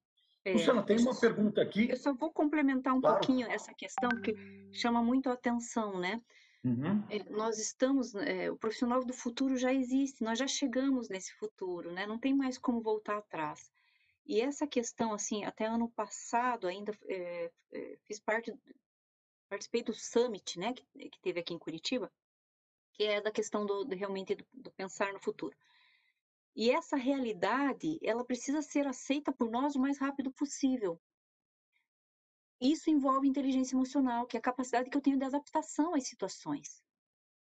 [0.45, 1.88] É, Luciana, tem uma pergunta aqui.
[1.90, 3.18] Eu só vou complementar um claro.
[3.18, 4.36] pouquinho essa questão, porque
[4.72, 6.20] chama muito a atenção, né?
[6.62, 7.03] Uhum.
[7.11, 11.92] É, nós estamos, é, o profissional do futuro já existe, nós já chegamos nesse futuro,
[11.92, 12.07] né?
[12.07, 13.70] Não tem mais como voltar atrás.
[14.26, 18.53] E essa questão, assim, até ano passado ainda é, é, fiz parte,
[19.49, 22.11] participei do summit, né, que, que, teve aqui em Curitiba,
[22.95, 25.55] que é da questão do, do realmente do, do pensar no futuro.
[26.57, 31.01] E essa realidade, ela precisa ser aceita por nós o mais rápido possível.
[32.61, 36.83] Isso envolve inteligência emocional, que é a capacidade que eu tenho de adaptação às situações.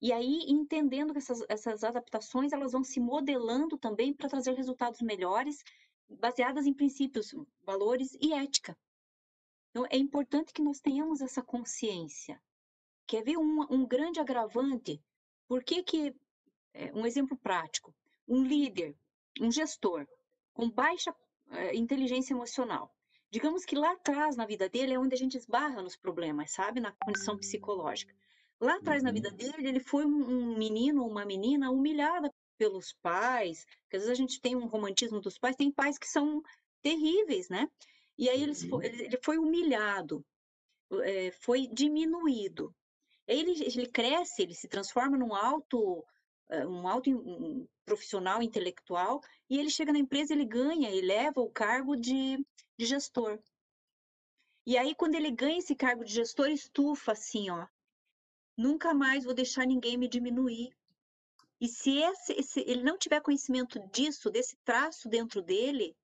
[0.01, 5.01] E aí, entendendo que essas, essas adaptações, elas vão se modelando também para trazer resultados
[5.03, 5.63] melhores,
[6.09, 8.79] baseadas em princípios, valores e ética.
[9.71, 12.41] Então, é importante que nós tenhamos essa consciência.
[13.07, 15.03] Quer ver um, um grande agravante?
[15.47, 16.15] Por que que,
[16.73, 17.95] é, um exemplo prático,
[18.31, 18.97] um líder,
[19.39, 20.07] um gestor
[20.55, 21.14] com baixa
[21.51, 22.95] é, inteligência emocional,
[23.31, 26.81] Digamos que lá atrás na vida dele é onde a gente esbarra nos problemas, sabe?
[26.81, 28.12] Na condição psicológica.
[28.61, 29.37] Lá atrás na vida uhum.
[29.37, 34.20] dele, ele foi um menino ou uma menina humilhada pelos pais, porque às vezes a
[34.20, 36.43] gente tem um romantismo dos pais, tem pais que são
[36.83, 37.70] terríveis, né?
[38.18, 40.26] E aí ele foi, ele foi humilhado,
[41.05, 42.74] é, foi diminuído.
[43.28, 46.05] Aí ele, ele cresce, ele se transforma num alto, eh,
[46.66, 51.51] um alto um profissional intelectual, e ele chega na empresa, ele ganha, ele leva o
[51.51, 52.38] cargo de
[52.80, 53.38] de gestor.
[54.66, 57.66] E aí, quando ele ganha esse cargo de gestor, estufa assim, ó.
[58.57, 60.74] Nunca mais vou deixar ninguém me diminuir.
[61.61, 65.94] E se esse, ele não tiver conhecimento disso, desse traço dentro dele,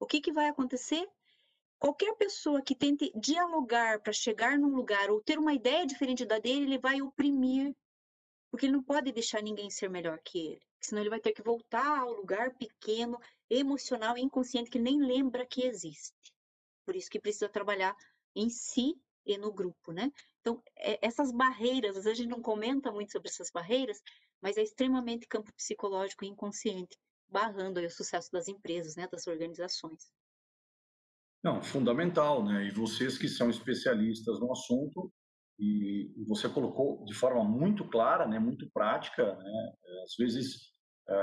[0.00, 1.08] o que, que vai acontecer?
[1.78, 6.38] Qualquer pessoa que tente dialogar para chegar num lugar ou ter uma ideia diferente da
[6.40, 7.72] dele, ele vai oprimir,
[8.54, 11.42] porque ele não pode deixar ninguém ser melhor que ele, senão ele vai ter que
[11.42, 13.18] voltar ao lugar pequeno,
[13.50, 16.32] emocional e inconsciente que nem lembra que existe.
[16.86, 17.96] Por isso que precisa trabalhar
[18.32, 18.94] em si
[19.26, 20.08] e no grupo, né?
[20.40, 24.00] Então, é, essas barreiras, às vezes a gente não comenta muito sobre essas barreiras,
[24.40, 26.96] mas é extremamente campo psicológico e inconsciente,
[27.28, 30.12] barrando o sucesso das empresas, né, das organizações.
[31.42, 32.68] Não, fundamental, né?
[32.68, 35.12] E vocês que são especialistas no assunto,
[35.58, 39.72] e você colocou de forma muito clara, né, muito prática, né?
[40.04, 40.72] Às vezes
[41.08, 41.14] é,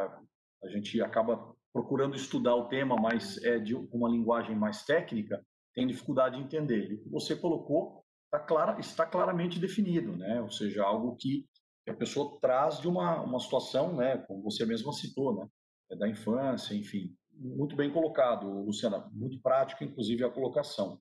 [0.64, 5.88] a gente acaba procurando estudar o tema, mas é de uma linguagem mais técnica, tem
[5.88, 6.94] dificuldade de entender.
[6.94, 10.42] O que você colocou está, clara, está claramente definido, né?
[10.42, 11.46] Ou seja, algo que
[11.88, 14.18] a pessoa traz de uma, uma situação, né?
[14.28, 15.48] Como você mesma citou, né?
[15.90, 17.16] É da infância, enfim.
[17.34, 19.10] Muito bem colocado, Luciana.
[19.14, 21.00] Muito prático, inclusive, a colocação.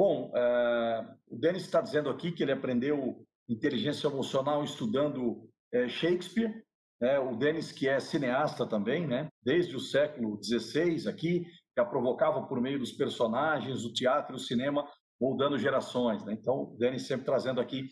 [0.00, 6.64] Bom, é, o Denis está dizendo aqui que ele aprendeu inteligência emocional estudando é, Shakespeare,
[6.98, 7.18] né?
[7.18, 9.28] O Denis, que é cineasta também, né?
[9.42, 11.44] desde o século XVI aqui,
[11.76, 14.88] já provocava por meio dos personagens, o teatro e o cinema,
[15.20, 16.24] moldando gerações.
[16.24, 16.32] Né?
[16.32, 17.84] Então, o Denis sempre trazendo aqui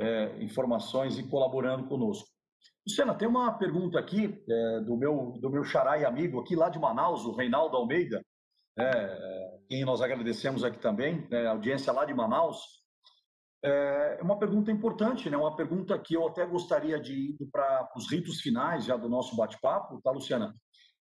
[0.00, 2.26] é, informações e colaborando conosco.
[2.84, 6.68] Luciana, tem uma pergunta aqui é, do meu do meu xará e amigo aqui lá
[6.68, 8.20] de Manaus, o Reinaldo Almeida,
[8.76, 9.41] é,
[9.72, 12.58] quem nós agradecemos aqui também, né, audiência lá de Manaus.
[13.64, 15.36] É uma pergunta importante, né?
[15.38, 19.34] Uma pergunta que eu até gostaria de ir para os ritos finais já do nosso
[19.34, 20.54] bate-papo, tá, Luciana?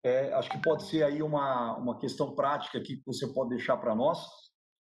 [0.02, 3.94] É, acho que pode ser aí uma, uma questão prática que você pode deixar para
[3.94, 4.26] nós.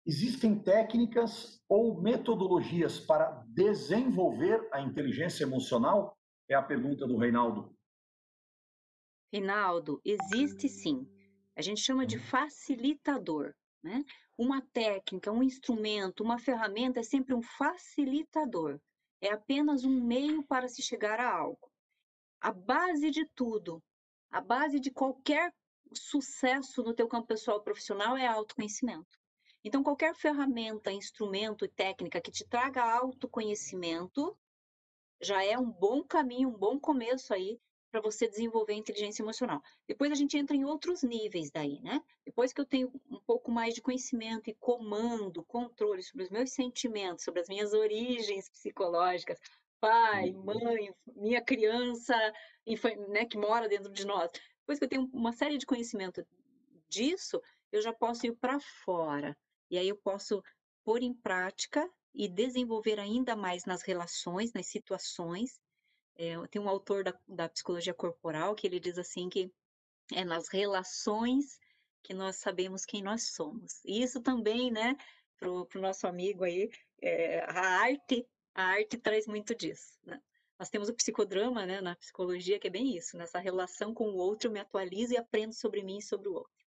[0.08, 6.18] Existem técnicas ou metodologias para desenvolver a inteligência emocional?
[6.50, 7.76] É a pergunta do Reinaldo.
[9.34, 11.06] Reinaldo, existe sim.
[11.58, 13.54] A gente chama de facilitador.
[13.86, 14.04] Né?
[14.36, 18.82] Uma técnica, um instrumento, uma ferramenta é sempre um facilitador,
[19.22, 21.72] é apenas um meio para se chegar a algo.
[22.42, 23.84] A base de tudo,
[24.32, 25.54] a base de qualquer
[25.94, 29.20] sucesso no teu campo pessoal profissional é autoconhecimento.
[29.64, 34.36] Então, qualquer ferramenta, instrumento e técnica que te traga autoconhecimento
[35.22, 37.60] já é um bom caminho, um bom começo aí
[37.96, 39.64] para você desenvolver a inteligência emocional.
[39.88, 42.04] Depois a gente entra em outros níveis daí, né?
[42.26, 46.52] Depois que eu tenho um pouco mais de conhecimento e comando, controle sobre os meus
[46.52, 49.40] sentimentos, sobre as minhas origens psicológicas,
[49.80, 50.44] pai, uhum.
[50.44, 52.14] mãe, minha criança,
[53.08, 54.30] né, que mora dentro de nós.
[54.60, 56.28] Depois que eu tenho uma série de conhecimento
[56.90, 57.42] disso,
[57.72, 59.38] eu já posso ir para fora.
[59.72, 60.44] E aí eu posso
[60.84, 65.62] pôr em prática e desenvolver ainda mais nas relações, nas situações.
[66.18, 69.52] É, tem um autor da, da psicologia corporal que ele diz assim que
[70.14, 71.60] é nas relações
[72.04, 73.82] que nós sabemos quem nós somos.
[73.84, 74.96] E isso também, né,
[75.38, 76.70] para o nosso amigo aí,
[77.02, 80.22] é, a arte, a arte traz muito disso, né?
[80.58, 84.16] Nós temos o psicodrama, né, na psicologia, que é bem isso, nessa relação com o
[84.16, 86.66] outro, eu me atualizo e aprendo sobre mim e sobre o outro.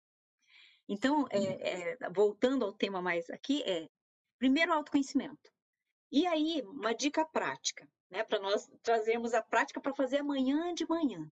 [0.89, 3.89] Então, é, é, voltando ao tema mais aqui, é
[4.39, 5.53] primeiro autoconhecimento.
[6.11, 10.87] E aí, uma dica prática, né, para nós trazermos a prática para fazer amanhã de
[10.89, 11.29] manhã.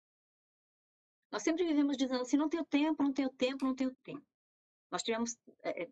[1.31, 4.23] Nós sempre vivemos dizendo assim, não tenho tempo, não tenho tempo, não tenho tempo.
[4.91, 5.89] Nós tivemos é,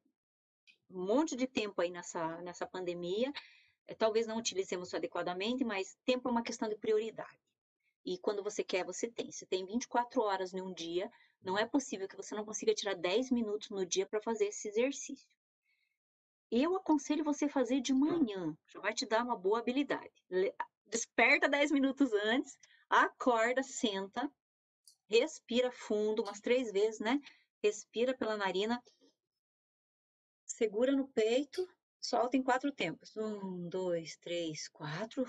[0.92, 3.34] um monte de tempo aí nessa, nessa pandemia,
[3.88, 7.40] é, talvez não utilizemos adequadamente, mas tempo é uma questão de prioridade.
[8.06, 9.32] E quando você quer, você tem.
[9.32, 11.12] Se tem 24 horas em um dia,
[11.42, 14.68] não é possível que você não consiga tirar 10 minutos no dia para fazer esse
[14.68, 15.28] exercício.
[16.52, 20.14] Eu aconselho você fazer de manhã, já vai te dar uma boa habilidade.
[20.88, 22.58] Desperta 10 minutos antes,
[22.90, 24.32] acorda, senta,
[25.10, 27.20] respira fundo umas três vezes, né?
[27.62, 28.82] Respira pela narina,
[30.46, 31.68] segura no peito,
[32.00, 33.16] solta em quatro tempos.
[33.18, 35.26] Um, dois, três, quatro.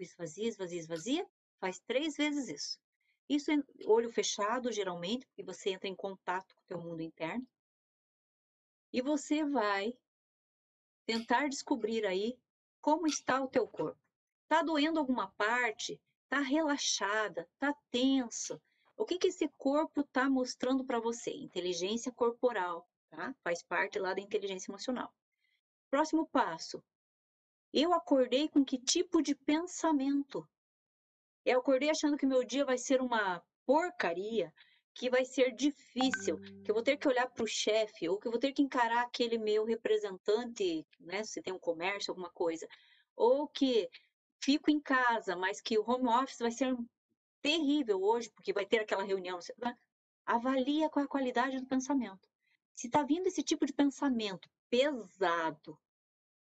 [0.00, 1.26] Esvazia, esvazia, esvazia.
[1.60, 2.80] Faz três vezes isso.
[3.28, 7.46] Isso é olho fechado, geralmente, porque você entra em contato com o teu mundo interno.
[8.92, 9.94] E você vai
[11.06, 12.36] tentar descobrir aí
[12.80, 14.01] como está o teu corpo.
[14.52, 15.98] Está doendo alguma parte?
[16.24, 17.48] Está relaxada?
[17.54, 18.60] Está tenso?
[18.98, 21.30] O que, que esse corpo está mostrando para você?
[21.30, 23.34] Inteligência corporal, tá?
[23.42, 25.10] Faz parte lá da inteligência emocional.
[25.90, 26.84] Próximo passo.
[27.72, 30.46] Eu acordei com que tipo de pensamento?
[31.46, 34.52] Eu acordei achando que meu dia vai ser uma porcaria,
[34.92, 38.28] que vai ser difícil, que eu vou ter que olhar para o chefe, ou que
[38.28, 42.68] eu vou ter que encarar aquele meu representante, né, se tem um comércio, alguma coisa,
[43.16, 43.88] ou que
[44.42, 46.76] fico em casa, mas que o home office vai ser
[47.40, 49.38] terrível hoje, porque vai ter aquela reunião.
[50.26, 52.28] Avalia qual é a qualidade do pensamento.
[52.74, 55.78] Se está vindo esse tipo de pensamento pesado,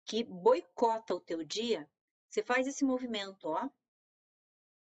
[0.05, 1.89] que boicota o teu dia,
[2.29, 3.69] você faz esse movimento, ó.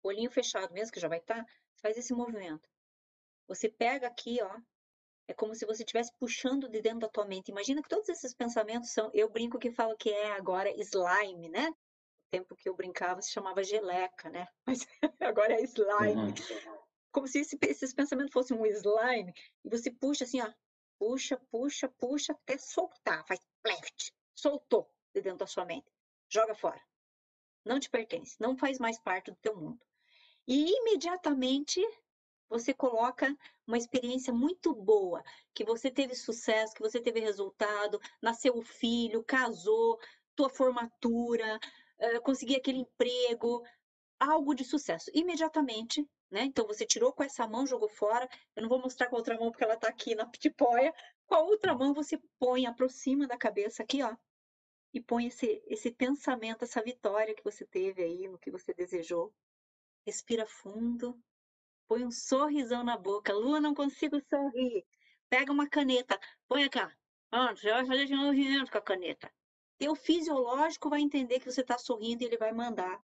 [0.03, 2.69] Olhinho fechado mesmo, que já vai estar, tá, faz esse movimento.
[3.47, 4.59] Você pega aqui, ó,
[5.27, 7.51] é como se você estivesse puxando de dentro da tua mente.
[7.51, 9.09] Imagina que todos esses pensamentos são.
[9.13, 11.71] Eu brinco que falo que é agora slime, né?
[12.31, 14.47] Tempo que eu brincava se chamava geleca, né?
[14.65, 14.87] Mas
[15.19, 16.15] agora é slime.
[16.15, 16.33] Uhum.
[17.11, 19.33] Como se esse, esses pensamentos fossem um slime.
[19.63, 20.51] E você puxa assim, ó.
[20.97, 23.25] Puxa, puxa, puxa, até soltar.
[23.27, 24.13] Faz pleft.
[24.33, 25.91] Soltou de dentro da sua mente.
[26.29, 26.81] Joga fora.
[27.65, 28.37] Não te pertence.
[28.39, 29.79] Não faz mais parte do teu mundo.
[30.47, 31.81] E imediatamente
[32.49, 33.33] você coloca
[33.65, 35.23] uma experiência muito boa,
[35.53, 39.97] que você teve sucesso, que você teve resultado, nasceu o filho, casou,
[40.35, 41.57] tua formatura,
[42.01, 43.63] uh, conseguir aquele emprego,
[44.19, 45.09] algo de sucesso.
[45.13, 46.43] Imediatamente, né?
[46.43, 48.27] Então você tirou com essa mão, jogou fora.
[48.55, 50.93] Eu não vou mostrar com a outra mão porque ela está aqui na pitipóia.
[51.27, 54.15] Com a outra mão você põe, aproxima da cabeça aqui, ó,
[54.93, 59.33] e põe esse, esse pensamento, essa vitória que você teve aí, no que você desejou.
[60.05, 61.17] Respira fundo,
[61.87, 63.33] põe um sorrisão na boca.
[63.33, 64.85] Lua, não consigo sorrir.
[65.29, 66.93] Pega uma caneta, põe cá.
[67.31, 69.31] Ah, você vai fazer de movimento com a caneta.
[69.81, 73.01] Teu fisiológico vai entender que você está sorrindo e ele vai mandar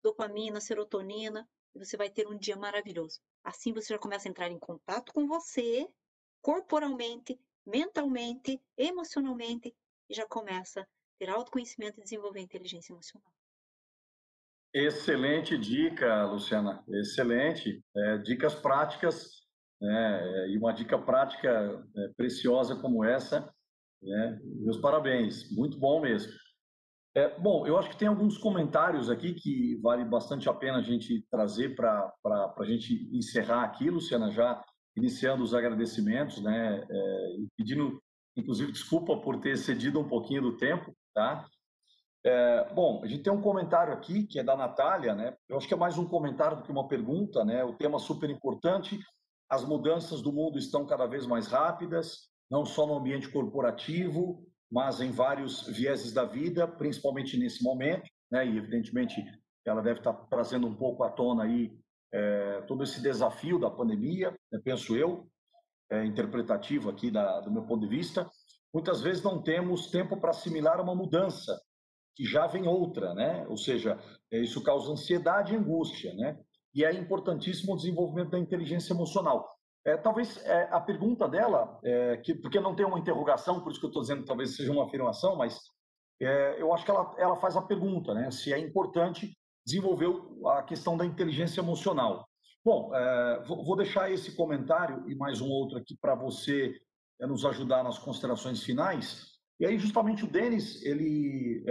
[0.00, 3.18] dopamina, serotonina, e você vai ter um dia maravilhoso.
[3.42, 5.88] Assim você já começa a entrar em contato com você,
[6.40, 9.74] corporalmente, mentalmente, emocionalmente,
[10.08, 10.86] e já começa a
[11.18, 13.32] ter autoconhecimento e desenvolver inteligência emocional.
[14.72, 16.84] Excelente dica, Luciana.
[16.90, 17.82] Excelente.
[17.96, 19.48] É, dicas práticas,
[19.80, 20.48] né?
[20.50, 23.52] e uma dica prática é, preciosa como essa.
[24.02, 24.40] Né?
[24.42, 26.32] Meus parabéns, muito bom mesmo.
[27.14, 30.82] É, bom, eu acho que tem alguns comentários aqui que vale bastante a pena a
[30.82, 34.62] gente trazer para a gente encerrar aqui, Luciana, já
[34.96, 36.86] iniciando os agradecimentos, né?
[36.88, 38.00] É, pedindo,
[38.36, 41.48] inclusive, desculpa por ter cedido um pouquinho do tempo, tá?
[42.24, 45.34] É, bom, a gente tem um comentário aqui que é da Natália, né?
[45.48, 47.64] Eu acho que é mais um comentário do que uma pergunta, né?
[47.64, 49.00] O tema super importante.
[49.48, 55.00] As mudanças do mundo estão cada vez mais rápidas, não só no ambiente corporativo, mas
[55.00, 58.46] em vários vieses da vida, principalmente nesse momento, né?
[58.46, 59.24] E evidentemente
[59.64, 61.78] ela deve estar trazendo um pouco à tona aí
[62.12, 65.28] é, todo esse desafio da pandemia, né, penso eu,
[65.90, 68.28] é, interpretativo aqui da, do meu ponto de vista,
[68.72, 71.60] muitas vezes não temos tempo para assimilar uma mudança,
[72.16, 73.46] que já vem outra, né?
[73.48, 73.98] Ou seja,
[74.30, 76.38] é, isso causa ansiedade e angústia, né?
[76.74, 79.48] E é importantíssimo o desenvolvimento da inteligência emocional.
[79.84, 83.80] É, talvez é, a pergunta dela, é, que, porque não tem uma interrogação, por isso
[83.80, 85.58] que eu estou dizendo talvez seja uma afirmação, mas
[86.20, 88.30] é, eu acho que ela, ela faz a pergunta, né?
[88.30, 90.08] Se é importante desenvolver
[90.48, 92.28] a questão da inteligência emocional.
[92.62, 96.74] Bom, é, vou deixar esse comentário e mais um outro aqui para você
[97.18, 99.30] é, nos ajudar nas considerações finais.
[99.58, 101.62] E aí, justamente, o Denis, ele,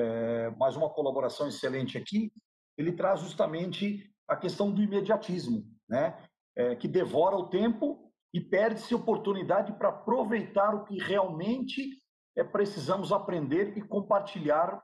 [0.60, 2.32] mais uma colaboração excelente aqui,
[2.78, 6.16] ele traz justamente a questão do imediatismo, né?
[6.60, 11.97] É, que devora o tempo e perde-se oportunidade para aproveitar o que realmente
[12.38, 14.84] é, precisamos aprender e compartilhar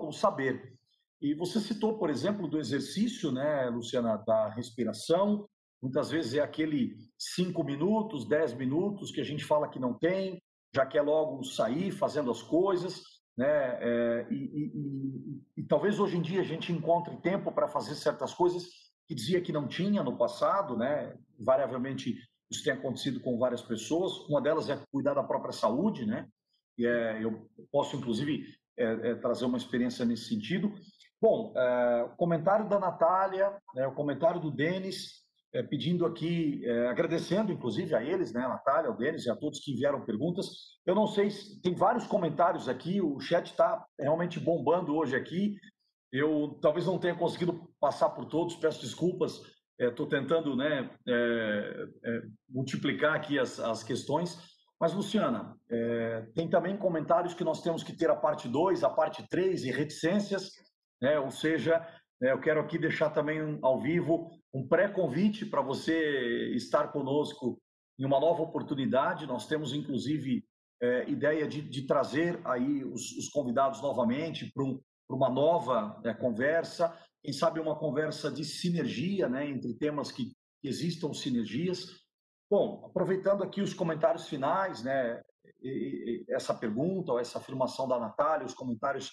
[0.00, 0.78] o saber.
[1.20, 5.48] E você citou, por exemplo, do exercício, né, Luciana, da respiração.
[5.82, 10.40] Muitas vezes é aquele cinco minutos, dez minutos que a gente fala que não tem,
[10.72, 13.02] já quer logo sair fazendo as coisas,
[13.36, 13.78] né?
[13.80, 17.94] É, e, e, e, e, talvez hoje em dia a gente encontre tempo para fazer
[17.94, 21.16] certas coisas que dizia que não tinha no passado, né?
[21.40, 22.14] Variavelmente
[22.50, 24.18] isso tem acontecido com várias pessoas.
[24.28, 26.28] Uma delas é cuidar da própria saúde, né?
[26.76, 28.44] E é, eu posso inclusive
[28.76, 30.72] é, é, trazer uma experiência nesse sentido.
[31.20, 31.52] Bom,
[32.16, 35.26] comentário da Natália, né, o comentário do Denis,
[35.68, 39.72] pedindo aqui, agradecendo inclusive a eles, né, a Natália, o Denis e a todos que
[39.72, 40.46] enviaram perguntas.
[40.86, 45.56] Eu não sei, se, tem vários comentários aqui, o chat está realmente bombando hoje aqui.
[46.12, 49.40] Eu talvez não tenha conseguido passar por todos, peço desculpas.
[49.78, 54.36] Estou é, tentando né, é, é, multiplicar aqui as, as questões.
[54.80, 58.90] Mas, Luciana, é, tem também comentários que nós temos que ter a parte 2, a
[58.90, 60.50] parte 3 e reticências.
[61.00, 61.78] Né, ou seja,
[62.20, 67.60] né, eu quero aqui deixar também ao vivo um pré-convite para você estar conosco
[67.98, 69.26] em uma nova oportunidade.
[69.26, 70.44] Nós temos, inclusive,
[70.80, 76.12] é, ideia de, de, trazer aí os, os convidados novamente para um, uma nova é,
[76.12, 81.86] conversa, quem sabe uma conversa de sinergia, né, entre temas que, existam sinergias.
[82.50, 85.22] Bom, aproveitando aqui os comentários finais, né,
[85.62, 89.10] e, e, essa pergunta ou essa afirmação da Natália, os comentários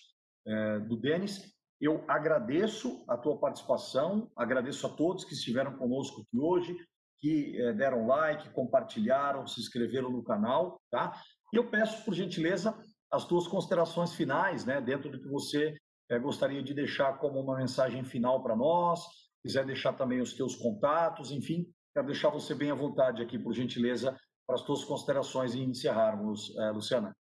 [0.48, 6.40] é, do Denis, eu agradeço a tua participação, agradeço a todos que estiveram conosco aqui
[6.40, 6.76] hoje,
[7.20, 11.20] que eh, deram like, compartilharam, se inscreveram no canal, tá?
[11.54, 12.78] E eu peço, por gentileza,
[13.12, 15.74] as tuas considerações finais, né, dentro do que você
[16.10, 19.02] eh, gostaria de deixar como uma mensagem final para nós,
[19.42, 23.54] quiser deixar também os teus contatos, enfim, quero deixar você bem à vontade aqui, por
[23.54, 27.16] gentileza, para as tuas considerações e encerrarmos, eh, Luciana.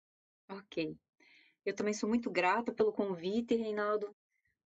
[0.50, 0.96] Ok.
[1.64, 4.14] Eu também sou muito grata pelo convite, Reinaldo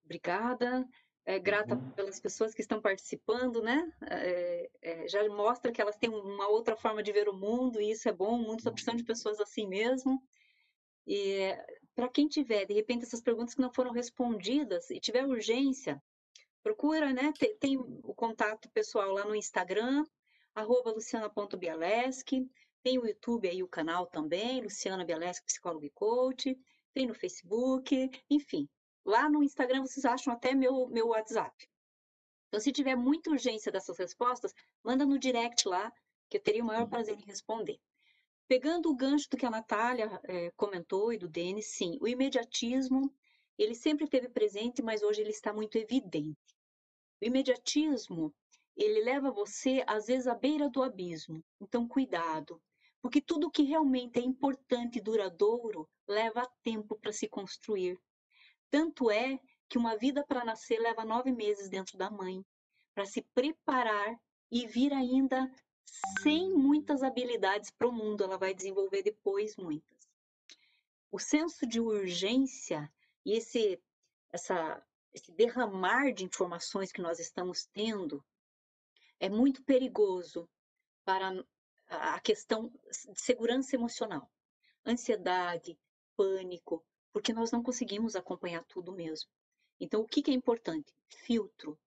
[0.05, 0.87] obrigada.
[1.27, 1.89] É, grata uhum.
[1.91, 3.91] pelas pessoas que estão participando, né?
[4.03, 7.89] É, é, já mostra que elas têm uma outra forma de ver o mundo e
[7.89, 8.37] isso é bom.
[8.37, 10.21] Muitos está precisando de pessoas assim mesmo.
[11.07, 11.51] E
[11.95, 16.01] para quem tiver, de repente, essas perguntas que não foram respondidas e tiver urgência,
[16.61, 17.31] procura, né?
[17.37, 20.05] Tem, tem o contato pessoal lá no Instagram,
[20.53, 22.47] arroba luciana.bialeschi,
[22.83, 26.57] tem o YouTube aí, o canal também, Luciana Bialeschi, psicóloga e coach,
[26.93, 28.69] tem no Facebook, enfim,
[29.05, 31.55] Lá no Instagram vocês acham até meu, meu WhatsApp.
[32.47, 34.51] Então, se tiver muita urgência dessas respostas,
[34.83, 35.93] manda no direct lá,
[36.27, 36.89] que eu teria o maior uhum.
[36.89, 37.79] prazer em responder.
[38.47, 43.11] Pegando o gancho do que a Natália é, comentou e do Denis, sim, o imediatismo,
[43.57, 46.37] ele sempre esteve presente, mas hoje ele está muito evidente.
[47.21, 48.33] O imediatismo,
[48.75, 51.43] ele leva você, às vezes, à beira do abismo.
[51.59, 52.61] Então, cuidado,
[53.01, 57.97] porque tudo que realmente é importante e duradouro leva tempo para se construir.
[58.69, 59.39] Tanto é
[59.69, 62.45] que uma vida para nascer leva nove meses dentro da mãe,
[62.93, 64.15] para se preparar
[64.51, 65.49] e vir ainda
[66.21, 70.07] sem muitas habilidades para o mundo, ela vai desenvolver depois muitas.
[71.11, 72.91] O senso de urgência
[73.25, 73.81] e esse,
[74.31, 78.23] essa, esse derramar de informações que nós estamos tendo
[79.19, 80.49] é muito perigoso
[81.05, 81.31] para
[81.87, 84.29] a questão de segurança emocional.
[84.85, 85.79] Ansiedade,
[86.15, 86.83] pânico,
[87.13, 89.29] porque nós não conseguimos acompanhar tudo mesmo.
[89.79, 90.93] Então, o que, que é importante?
[91.07, 91.79] Filtro.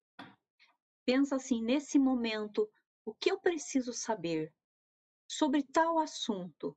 [1.04, 2.68] Pensa assim, nesse momento,
[3.08, 4.52] o que eu preciso saber
[5.26, 6.76] sobre tal assunto?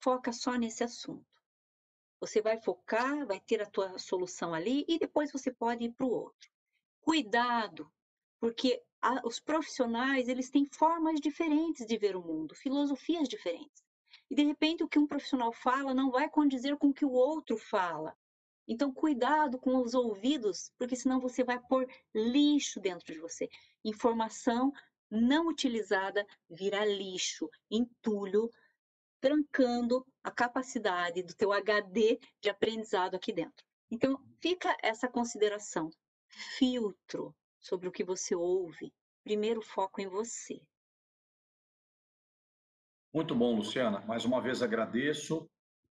[0.00, 1.26] Foca só nesse assunto.
[2.20, 6.06] Você vai focar, vai ter a tua solução ali e depois você pode ir para
[6.06, 6.48] o outro.
[7.00, 7.92] Cuidado,
[8.38, 13.84] porque a, os profissionais eles têm formas diferentes de ver o mundo, filosofias diferentes.
[14.30, 17.10] E de repente o que um profissional fala não vai condizer com o que o
[17.10, 18.16] outro fala.
[18.68, 23.48] Então, cuidado com os ouvidos, porque senão você vai pôr lixo dentro de você.
[23.84, 24.72] Informação
[25.10, 28.50] não utilizada vira lixo, entulho,
[29.20, 33.64] trancando a capacidade do teu HD de aprendizado aqui dentro.
[33.90, 35.90] Então, fica essa consideração.
[36.28, 38.92] Filtro sobre o que você ouve.
[39.24, 40.60] Primeiro foco em você.
[43.12, 44.00] Muito bom, Luciana.
[44.00, 45.48] Mais uma vez agradeço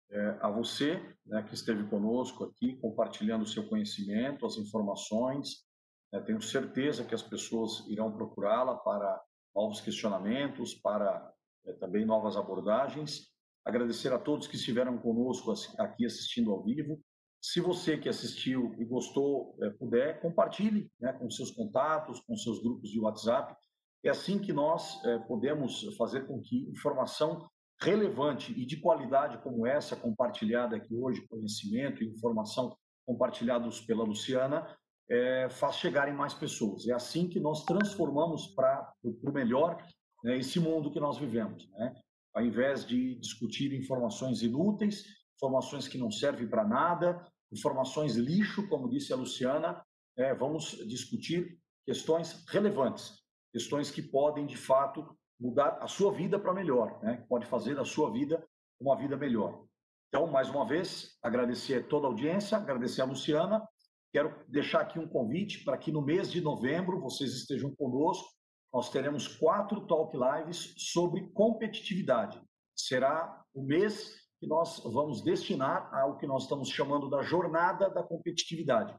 [0.10, 0.96] é, a você
[1.26, 5.68] né, que esteve conosco aqui, compartilhando o seu conhecimento, as informações.
[6.12, 9.22] É, tenho certeza que as pessoas irão procurá-la para
[9.56, 11.32] novos questionamentos, para
[11.66, 13.28] é, também novas abordagens.
[13.66, 17.00] Agradecer a todos que estiveram conosco aqui assistindo ao vivo.
[17.42, 22.62] Se você que assistiu e gostou é, puder, compartilhe né, com seus contatos, com seus
[22.62, 23.56] grupos de WhatsApp.
[24.04, 27.48] É assim que nós é, podemos fazer com que informação
[27.82, 34.68] relevante e de qualidade como essa compartilhada aqui hoje, conhecimento e informação compartilhados pela Luciana,
[35.10, 36.88] é, faz chegar em mais pessoas.
[36.88, 39.84] É assim que nós transformamos para o melhor
[40.24, 41.70] né, esse mundo que nós vivemos.
[41.72, 41.96] Né?
[42.34, 45.04] Ao invés de discutir informações inúteis,
[45.36, 49.84] informações que não servem para nada, informações lixo, como disse a Luciana,
[50.18, 53.14] é, vamos discutir questões relevantes,
[53.52, 57.26] questões que podem, de fato, mudar a sua vida para melhor, né?
[57.28, 58.46] pode fazer da sua vida
[58.80, 59.66] uma vida melhor.
[60.10, 63.64] Então, mais uma vez, agradecer toda a audiência, agradecer a Luciana.
[64.12, 68.28] Quero deixar aqui um convite para que no mês de novembro vocês estejam conosco.
[68.74, 72.42] Nós teremos quatro talk lives sobre competitividade.
[72.76, 78.02] Será o mês que nós vamos destinar ao que nós estamos chamando da jornada da
[78.02, 78.96] competitividade.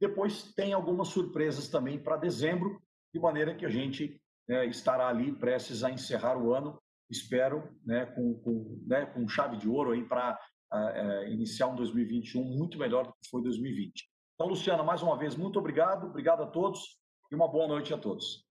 [0.00, 2.80] Depois tem algumas surpresas também para dezembro,
[3.12, 8.06] de maneira que a gente né, estará ali prestes a encerrar o ano, espero, né,
[8.06, 10.38] com, com, né, com chave de ouro aí para
[10.72, 14.11] uh, iniciar um 2021 muito melhor do que foi 2020.
[14.34, 16.98] Então, Luciana, mais uma vez, muito obrigado, obrigado a todos
[17.30, 18.44] e uma boa noite a todos.